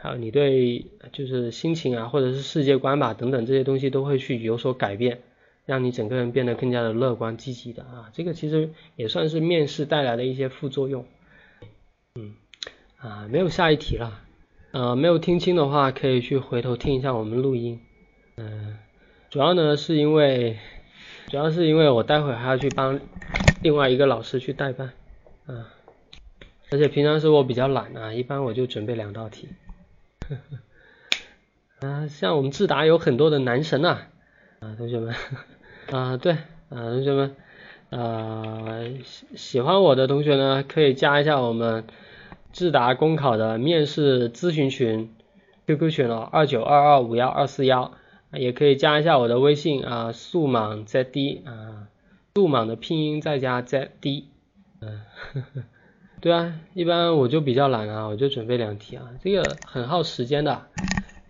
[0.00, 5.20] 还有你对就是心情啊，或者是世界观吧等等这些东西都会去有所改变，
[5.66, 11.06] 让你整个人变得更加的乐观积极的啊，这个其实也算是面试带来的一些副作用。
[12.14, 12.34] 嗯，
[12.96, 14.20] 啊，没有下一题了。
[14.74, 17.80] 呃，没有听清的话，可以去回头听一下我们录音。
[18.36, 18.76] 嗯，
[19.30, 20.58] 主要呢是因为，
[21.28, 22.98] 主要是因为我待会还要去帮
[23.62, 24.90] 另外一个老师去代班，
[25.46, 25.70] 啊，
[26.72, 29.48] 而且平常是我比较懒啊，一般我就准备两道题。
[31.78, 33.98] 啊，像我们智达有很多的男神呐，
[34.58, 35.14] 啊，同学们，
[35.92, 37.36] 啊，对，啊，同学们，
[37.90, 41.84] 啊，喜喜欢我的同学呢，可以加一下我们。
[42.54, 45.12] 智达公考的面试咨询群
[45.66, 47.90] ，QQ 群哦，二九二二五幺二四幺，
[48.32, 51.88] 也可以加一下我的微信啊，速莽 ZD 啊，
[52.36, 54.26] 速莽的拼音再加 ZD，
[54.80, 55.00] 嗯，
[56.22, 60.62] 对啊，一般我就比较懒啊，我就准备两题啊，这个很耗时间的，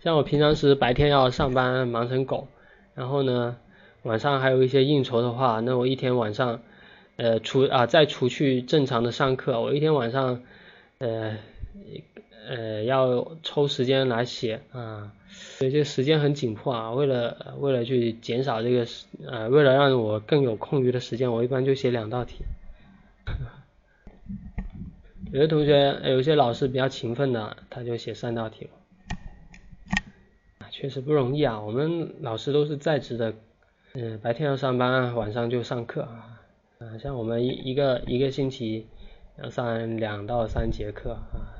[0.03, 2.47] 像我平常时白天要上班忙成狗，
[2.93, 3.57] 然后呢
[4.03, 6.59] 晚上还有一些应酬的话，那我一天晚上，
[7.17, 10.43] 呃除啊再除去正常的上课，我一天晚上。
[10.99, 11.37] 呃
[12.47, 16.91] 呃，要抽时间来写啊，所以这时间很紧迫啊。
[16.91, 18.85] 为了为了去减少这个
[19.27, 22.45] 呃，为了让我更有空余的时间，我一般就写两道题。
[25.33, 28.69] 有的同学，有些老师比较勤奋的，他就写三道题。
[30.69, 33.33] 确实不容易啊，我们老师都是在职的，
[33.93, 36.03] 嗯，白天要上班，晚上就上课。
[36.03, 38.85] 啊，像我们一一个一个星期。
[39.41, 41.51] 要上两到三节课啊，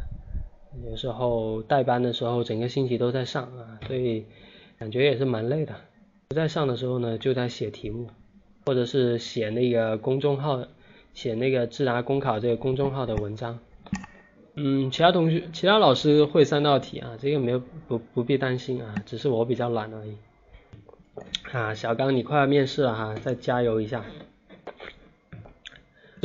[0.90, 4.26] 有时候带班的时候整个星期都在上啊，所以
[4.80, 5.76] 感觉也是蛮累的。
[6.30, 8.08] 不在上的时候呢，就在写题目，
[8.66, 10.66] 或者是写那个公众号，
[11.14, 13.60] 写那个智达公考这个公众号的文章。
[14.56, 20.16] 嗯，其他同学、其他老师会三道题啊，这个没有不不必担心啊，只是我比较懒而已。
[21.52, 24.06] 啊，小刚你快要面试了哈，再加油一下。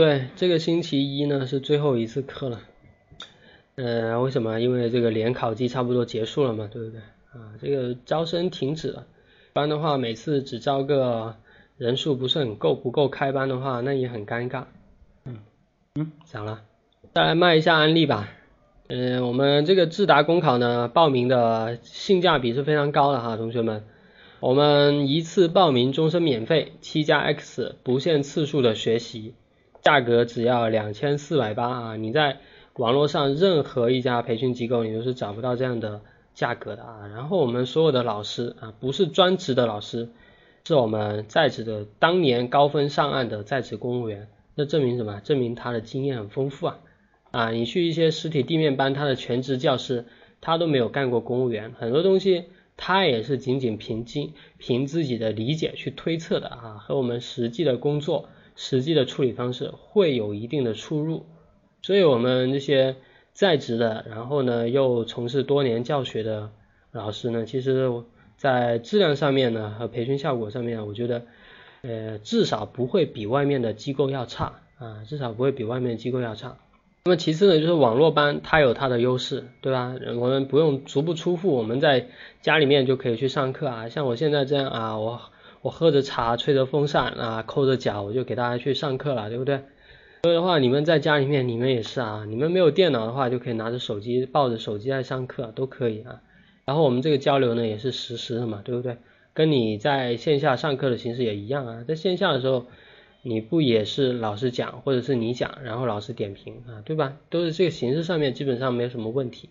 [0.01, 2.63] 对，这个星期一呢是最后一次课了。
[3.75, 4.59] 嗯，为什么？
[4.59, 7.01] 因为这个联考季差不多结束了嘛，对不对？
[7.35, 9.07] 啊，这个招生停止了。
[9.53, 11.37] 不然的话，每次只招个
[11.77, 14.65] 人数不是很够，不够开班的话，那也很尴尬。
[15.27, 15.37] 嗯
[15.97, 16.63] 嗯，讲了，
[17.13, 18.31] 再来卖一下安利吧。
[18.89, 23.85] 嗯，我们这个智达公考呢，报名的性价比是非常高的哈，同学们。
[24.41, 29.35] 我们一次报名终身免费，七加 X 不限次数的学习。
[29.83, 31.97] 价格只要两千四百八啊！
[31.97, 32.39] 你在
[32.75, 36.03] 网络上任何一家培训机构，你都是找不到这样的
[36.35, 37.09] 价格的啊。
[37.09, 40.09] 然后我们所有的老师啊，不是专职的老师，
[40.67, 44.29] 是我们在职的当年高分上岸的在职公务员。
[44.55, 45.21] 那证明什么？
[45.21, 46.79] 证明他的经验很丰富啊！
[47.31, 50.05] 啊，你去一些实体地面班，他的全职教师，
[50.41, 52.45] 他都没有干过公务员，很多东西
[52.77, 58.29] 他也是仅仅凭经凭自己的理解去推测的啊，和我们实际的工作。
[58.57, 61.25] 实际的处理方式会有一定的出入，
[61.83, 62.97] 所以我们这些
[63.33, 66.51] 在职的，然后呢又从事多年教学的
[66.93, 67.91] 老师呢，其实，
[68.37, 71.23] 在质量上面呢和培训效果上面，我觉得，
[71.83, 76.57] 呃，至少不会比外面的机构要差啊，至少不会比外面机构要差。
[77.05, 79.95] 那么其次呢，就是网络班它有它的优势，对吧？
[80.19, 82.09] 我们不用足不出户，我们在
[82.43, 85.21] 家里面就可以去上课啊，像我现在这样啊，我。
[85.63, 89.63] 我喝着茶，吹着风扇啊，抠着脚，我就给大家去上课了，对不对？
[90.23, 96.21] 所以的话，你们在家里面，你们也是啊，你们没有电脑的话，就可以拿着手机，抱着手机在上课，都可以啊。
[96.65, 98.97] 然后我们这个交流呢，也是实时的嘛，对不对？
[99.35, 101.85] 跟你在线下上课的形式也一样啊。
[101.87, 102.67] 在线下的时候，
[103.23, 107.17] 你不也是老师讲，或者是你讲，然后老师点评啊，对吧？
[107.29, 109.51] 都是这个形式上面基本上没有什么问题。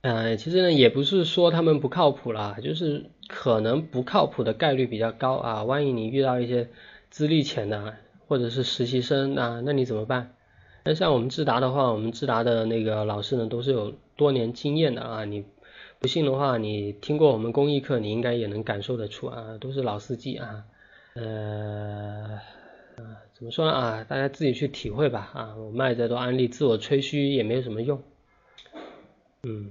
[0.00, 5.64] 呃，其实呢，也不是说他们不靠谱啦，就是可能不靠谱的概率比较高啊。
[5.64, 6.68] 万一你遇到一些
[7.10, 7.94] 资历浅的，
[8.28, 10.34] 或者是实习生啊，那你怎么办？
[10.84, 15.24] 那像我们智达的话，我们智达的那个老师呢，都是有多年经验的啊。
[15.24, 15.44] 你
[15.98, 20.64] 不信的话，你听过我们公益课，你应该也能感受得出啊，都是老司机啊，
[21.14, 22.38] 呃，
[23.34, 24.04] 怎么说呢啊？
[24.08, 28.00] 大家自己去体会吧啊，我卖再多安利，自我吹嘘也没有什么用。
[29.42, 29.70] 嗯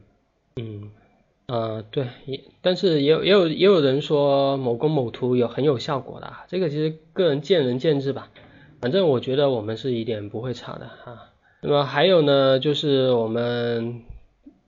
[0.57, 0.91] 嗯
[1.45, 8.29] 啊对，也但是也有也有也有人说某公某图有很有效果的，这个其实个人见仁见智吧。
[8.81, 11.31] 反正我觉得我们是一点不会差的哈。
[11.61, 14.01] 那么还有呢，就是我们。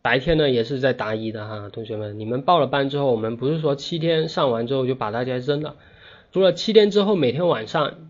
[0.02, 5.76] 白天呢也是在答疑的哈，同学们，你们报了班之后，我们不是说七天上完之后就把大家扔了，
[6.32, 8.10] 除了七天之后，每天晚上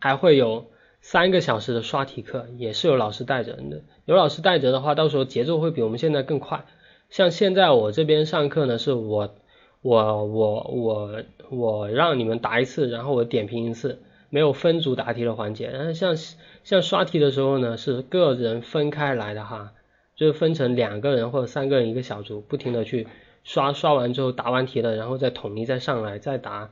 [0.00, 0.66] 还会有
[1.00, 3.82] 三个小时的刷题课，也是有老师带着的。
[4.04, 6.64] 有老师带着的话，到时候节奏会比我们现在更快。
[7.08, 9.34] 像现在我这边上课呢，是我
[9.82, 15.68] 我我我我让你们答一次，然后我点评一次，没有分组答题的环节。
[15.68, 16.16] 然后像
[16.64, 19.72] 像刷题的时候呢，是个人分开来的哈。
[20.16, 23.06] 就是分成两个人或者三个人一个小组，不停的去
[23.44, 26.70] 刷，刷完之后答完题了，然后再统一再上来再答，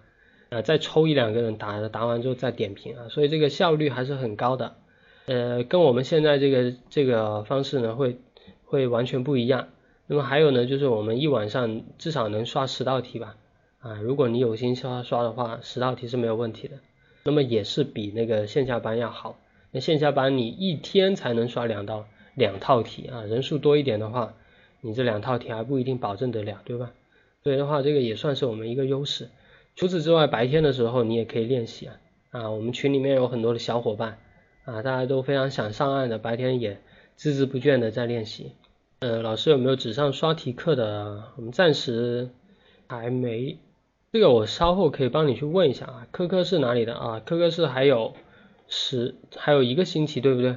[0.48, 4.74] 呃，再抽一两个人答，答完之后再点评啊，所以这个效率还是很高的，
[5.26, 8.18] 呃，跟我们现在这个这个方式呢会
[8.64, 9.68] 会完全不一样。
[10.06, 13.36] 那么还有呢，就是我们一晚上至少能刷十道题吧，
[13.80, 16.78] 啊，如果你有心刷刷的话，十道题是没有问题的。
[17.24, 19.38] 那么也是比那个线下班要好，
[19.72, 22.06] 那线下班你一天才能刷两道。
[22.36, 24.34] 两套题啊，人数多一点的话，
[24.82, 26.92] 你这两套题还不一定保证得了，对吧？
[27.42, 29.30] 所以的话，这个也算是我们一个优势。
[29.74, 31.96] 除此之外，白天的时候你也可以练习啊。
[32.32, 34.18] 啊，我们群里面有很多的小伙伴
[34.66, 36.78] 啊，大家都非常想上岸的，白天也
[37.18, 38.52] 孜孜不倦的在练习。
[38.98, 41.32] 呃，老师有没有纸上刷题课的？
[41.36, 42.30] 我们暂时
[42.88, 43.58] 还没，
[44.10, 46.06] 这个我稍后可以帮你去问一下啊。
[46.10, 47.20] 科科是哪里的啊？
[47.20, 48.14] 科科是还有
[48.68, 50.56] 十还有一个星期，对不对？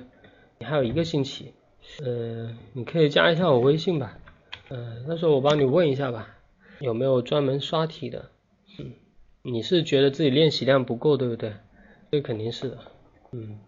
[0.58, 1.54] 你还有一个星期。
[2.02, 4.18] 呃，你可以加一下我微信吧，
[4.70, 6.38] 呃，到时候我帮你问一下吧，
[6.80, 8.30] 有没有专门刷题的？
[8.78, 8.94] 嗯，
[9.42, 11.56] 你是觉得自己练习量不够，对不对？
[12.10, 12.78] 这肯定是的，
[13.32, 13.60] 嗯。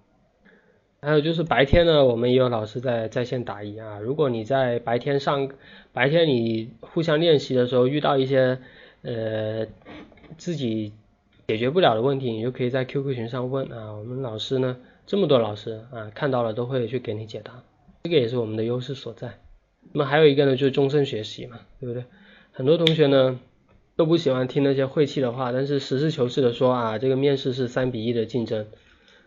[1.03, 3.98] 还有就是白天呢，我们也有老师在在线答疑啊。
[3.98, 5.49] 如果你在白天上，
[5.94, 8.60] 白天你互相练习的时候遇到一些
[9.02, 9.65] 呃
[10.38, 10.94] 自己
[11.48, 13.94] 解决不了的问题，你就可以在 QQ 群上问啊。
[13.94, 17.64] 我们老师呢，这么多老师啊，看到了都会去给你解答。
[18.03, 19.40] 这个也是我们的优势所在。
[19.94, 22.03] 那么还有一个呢，就是终身学习嘛，对不对？
[22.52, 23.40] 很多同学呢
[23.95, 28.68] 都不喜欢听那些晦气的话，但是实事求是的说啊，这个面试是三比一的竞争，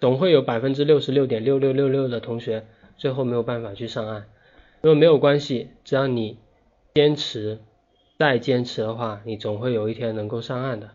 [0.05, 2.67] 总会有百分之六十六点六六六六的同学
[2.99, 4.27] 最后没有办法去上岸。
[4.83, 6.37] 那么没有关系，只要你
[6.93, 7.61] 坚持
[8.19, 10.91] 再坚持的话，你总会有一天能够上岸的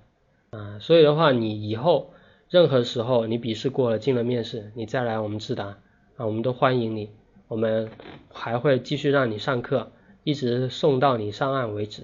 [0.52, 0.78] 啊。
[0.80, 2.14] 所以的话，你以后
[2.52, 5.80] 任何时候你笔试过了进了面试，你再来我们智达
[6.16, 7.10] 啊，我们都欢迎你。
[7.48, 7.90] 我们
[8.32, 9.92] 还会继续让你上课，
[10.24, 12.04] 一直送到你上岸为止，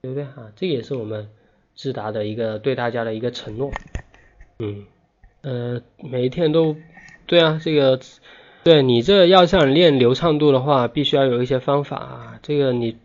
[0.00, 0.50] 对不对啊？
[0.56, 1.28] 这也是我们
[1.74, 3.70] 智达的一个对大家的一个承诺。
[4.58, 4.86] 嗯，
[5.46, 6.74] 呃，每一天都，
[7.26, 8.00] 对啊，这个，
[8.64, 12.40] 对你这要想练流畅度的话，必须要有一些方法啊。
[12.42, 12.96] 这个你，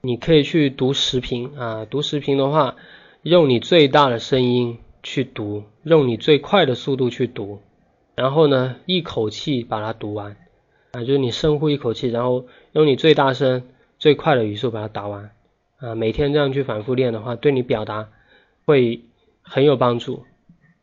[0.00, 2.76] 你可以去读视频啊，读视频的话，
[3.20, 7.60] 用你最大的声音去读，用你最快的速度去读，
[8.16, 10.36] 然后呢，一口气把它读完。
[10.92, 13.64] 啊，就是你深呼一口气，然后用你最大声、
[13.98, 15.30] 最快的语速把它打完。
[15.76, 18.08] 啊，每天这样去反复练的话，对你表达
[18.64, 19.02] 会
[19.42, 20.24] 很有帮助。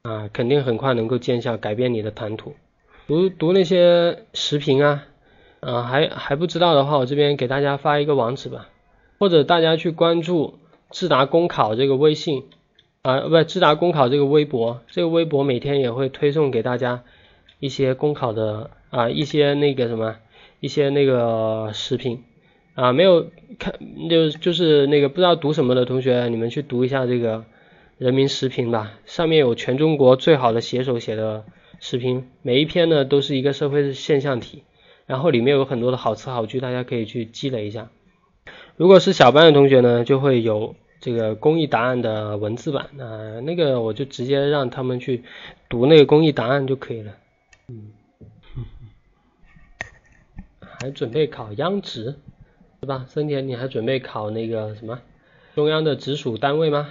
[0.10, 2.56] 啊，肯定很快能够见效，改变你的谈吐。
[3.08, 5.04] 读读那些视频啊，
[5.60, 8.70] 啊，还还不知道的话，我这边给大家发一个网址吧，
[9.20, 10.58] 或者大家去关注
[10.90, 12.46] 智达公考这个微信，
[13.04, 17.04] 啊，不，智达公考这个微博，这个微博每天也会推送给大家
[17.60, 18.72] 一些公考的。
[18.92, 20.16] 啊，一些那个什么，
[20.60, 22.24] 一些那个视频
[22.74, 23.28] 啊，没有
[23.60, 23.76] 看
[24.10, 27.46] 就就是那个不知道读什么的同学，你们去读一下这个
[28.00, 31.44] 人民时评吧，上面有全中国最好的写手写的
[31.82, 34.64] 视频，每一篇呢都是一个社会现象题，
[35.06, 37.90] 然后里面有很多的好词好句，大家可以去积累一下。
[38.78, 45.26] 如果是小班的同学呢，就会有这个公益答案的文字版，啊，那个我就直接让他们去
[45.68, 47.18] 读那个公益答案就可以了，
[47.68, 47.92] 嗯。
[50.62, 52.16] 还准备考央职，
[52.80, 53.06] 是吧？
[53.10, 55.02] 森田，你还准备考那个什么
[55.54, 56.88] 中央的直属单位吗？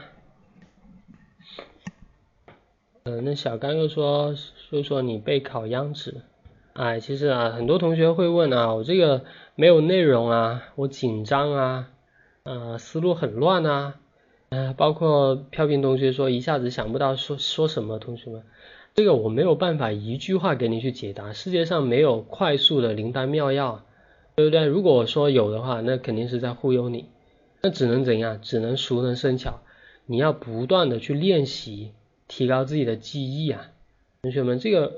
[3.08, 6.16] 嗯，那小刚又说说说你备考央职，
[6.74, 9.24] 哎，其实啊，很多同学会问啊，我这个
[9.54, 11.88] 没有内容啊，我紧张啊，
[12.42, 13.94] 呃，思路很乱啊，
[14.76, 18.42] 包括飘萍同学说一下子想不到说说什么，同学们。
[18.94, 23.86] 这个我没有办法一句话给你去解答，世界上没有快速的灵丹妙药，
[24.36, 24.66] 对不对？
[24.66, 27.06] 如果说有的话，那肯定是在忽悠你
[27.62, 28.38] 那只能怎样？
[28.42, 29.60] 只能熟能生巧。
[30.04, 31.92] 你要不断的去练习，
[32.28, 33.72] 提高自己的记忆啊，
[34.22, 34.92] 同学们，这个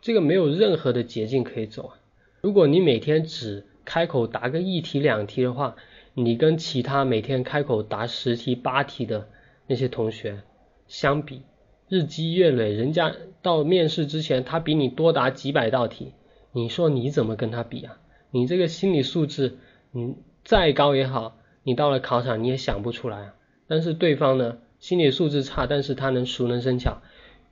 [0.00, 1.96] 这个没有任何的捷径可以走啊。
[2.42, 5.74] 如果你每天只开口答个一题两题的话，
[6.14, 9.28] 你跟其他每天开口答十题八题的
[9.66, 10.42] 那些同学
[10.86, 11.42] 相比，
[11.88, 16.12] 日积月累，人家到面试之前他比你多答几百道题，
[16.52, 17.98] 你说你怎么跟他比啊？
[18.30, 19.56] 你这个心理素质，
[19.92, 23.34] 你再高也好，你到了考场你也想不出来啊。
[23.66, 27.02] 但是对方呢，心理素质差，但是他能熟能生巧，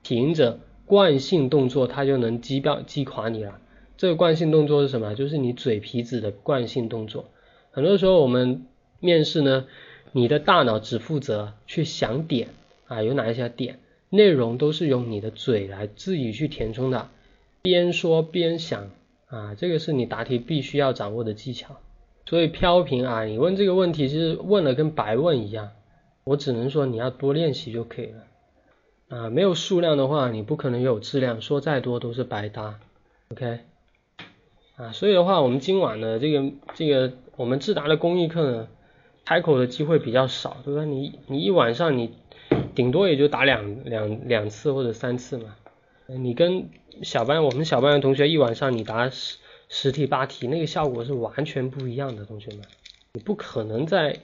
[0.03, 3.59] 凭着惯性动作，他就能击掉击垮你了。
[3.97, 5.15] 这个惯性动作是什么？
[5.15, 7.25] 就是你嘴皮子的惯性动作。
[7.71, 8.65] 很多时候我们
[8.99, 9.65] 面试呢，
[10.11, 12.49] 你的大脑只负责去想点
[12.87, 13.79] 啊，有哪一些点，
[14.09, 17.09] 内容都是用你的嘴来自己去填充的，
[17.61, 18.91] 边说边想
[19.27, 21.77] 啊，这个是你答题必须要掌握的技巧。
[22.27, 25.71] 所以飘屏啊，你问这个问题，其实问了跟白问一样。
[26.25, 28.23] 我只能说你要多练习就可以了
[29.09, 32.79] 啊，没有数量的话，你不可能有质量，说再多都是白搭
[33.29, 33.59] ，OK
[34.75, 38.67] 啊，所以的话，我们今晚的这个这个我们智达的公益课呢，
[39.23, 40.83] 开口的机会比较少，对吧？
[40.83, 42.15] 你你一晚上你
[42.73, 45.55] 顶多也就打两两两次或者三次嘛，
[46.07, 46.69] 你跟
[47.03, 49.37] 小班我们小班的同学一晚上你答十
[49.69, 52.61] 十题八题，那个效果是完全不一样的，同学们，
[53.13, 54.17] 你不可能在。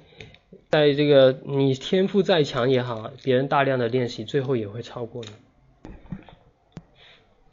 [0.69, 5.30] 在这个你天赋再强也好，别人大量的练习，最后也会超过你。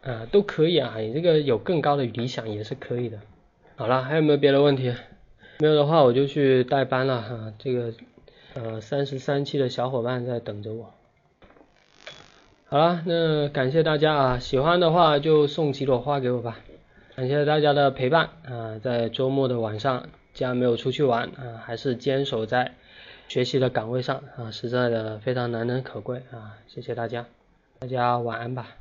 [0.08, 3.18] 啊，都可以啊，你这个有更高的理想也是可以的。
[3.76, 4.94] 好了，还有没有别的问题？
[5.58, 7.52] 没有的话，我就去代班了哈。
[7.58, 7.92] 这个
[8.54, 10.94] 呃三十三期的小伙伴在等着我。
[12.66, 16.60] 好了，那感谢大家啊，喜欢的话就送几朵花给我吧。
[17.16, 22.74] 感谢大家的陪伴啊，在周末的晚上，既然没有出去玩啊，还是坚守在。
[23.28, 26.56] 学习的岗位上啊，实在的非常难能可贵啊！
[26.66, 27.26] 谢谢大家，
[27.78, 28.77] 大家晚安吧。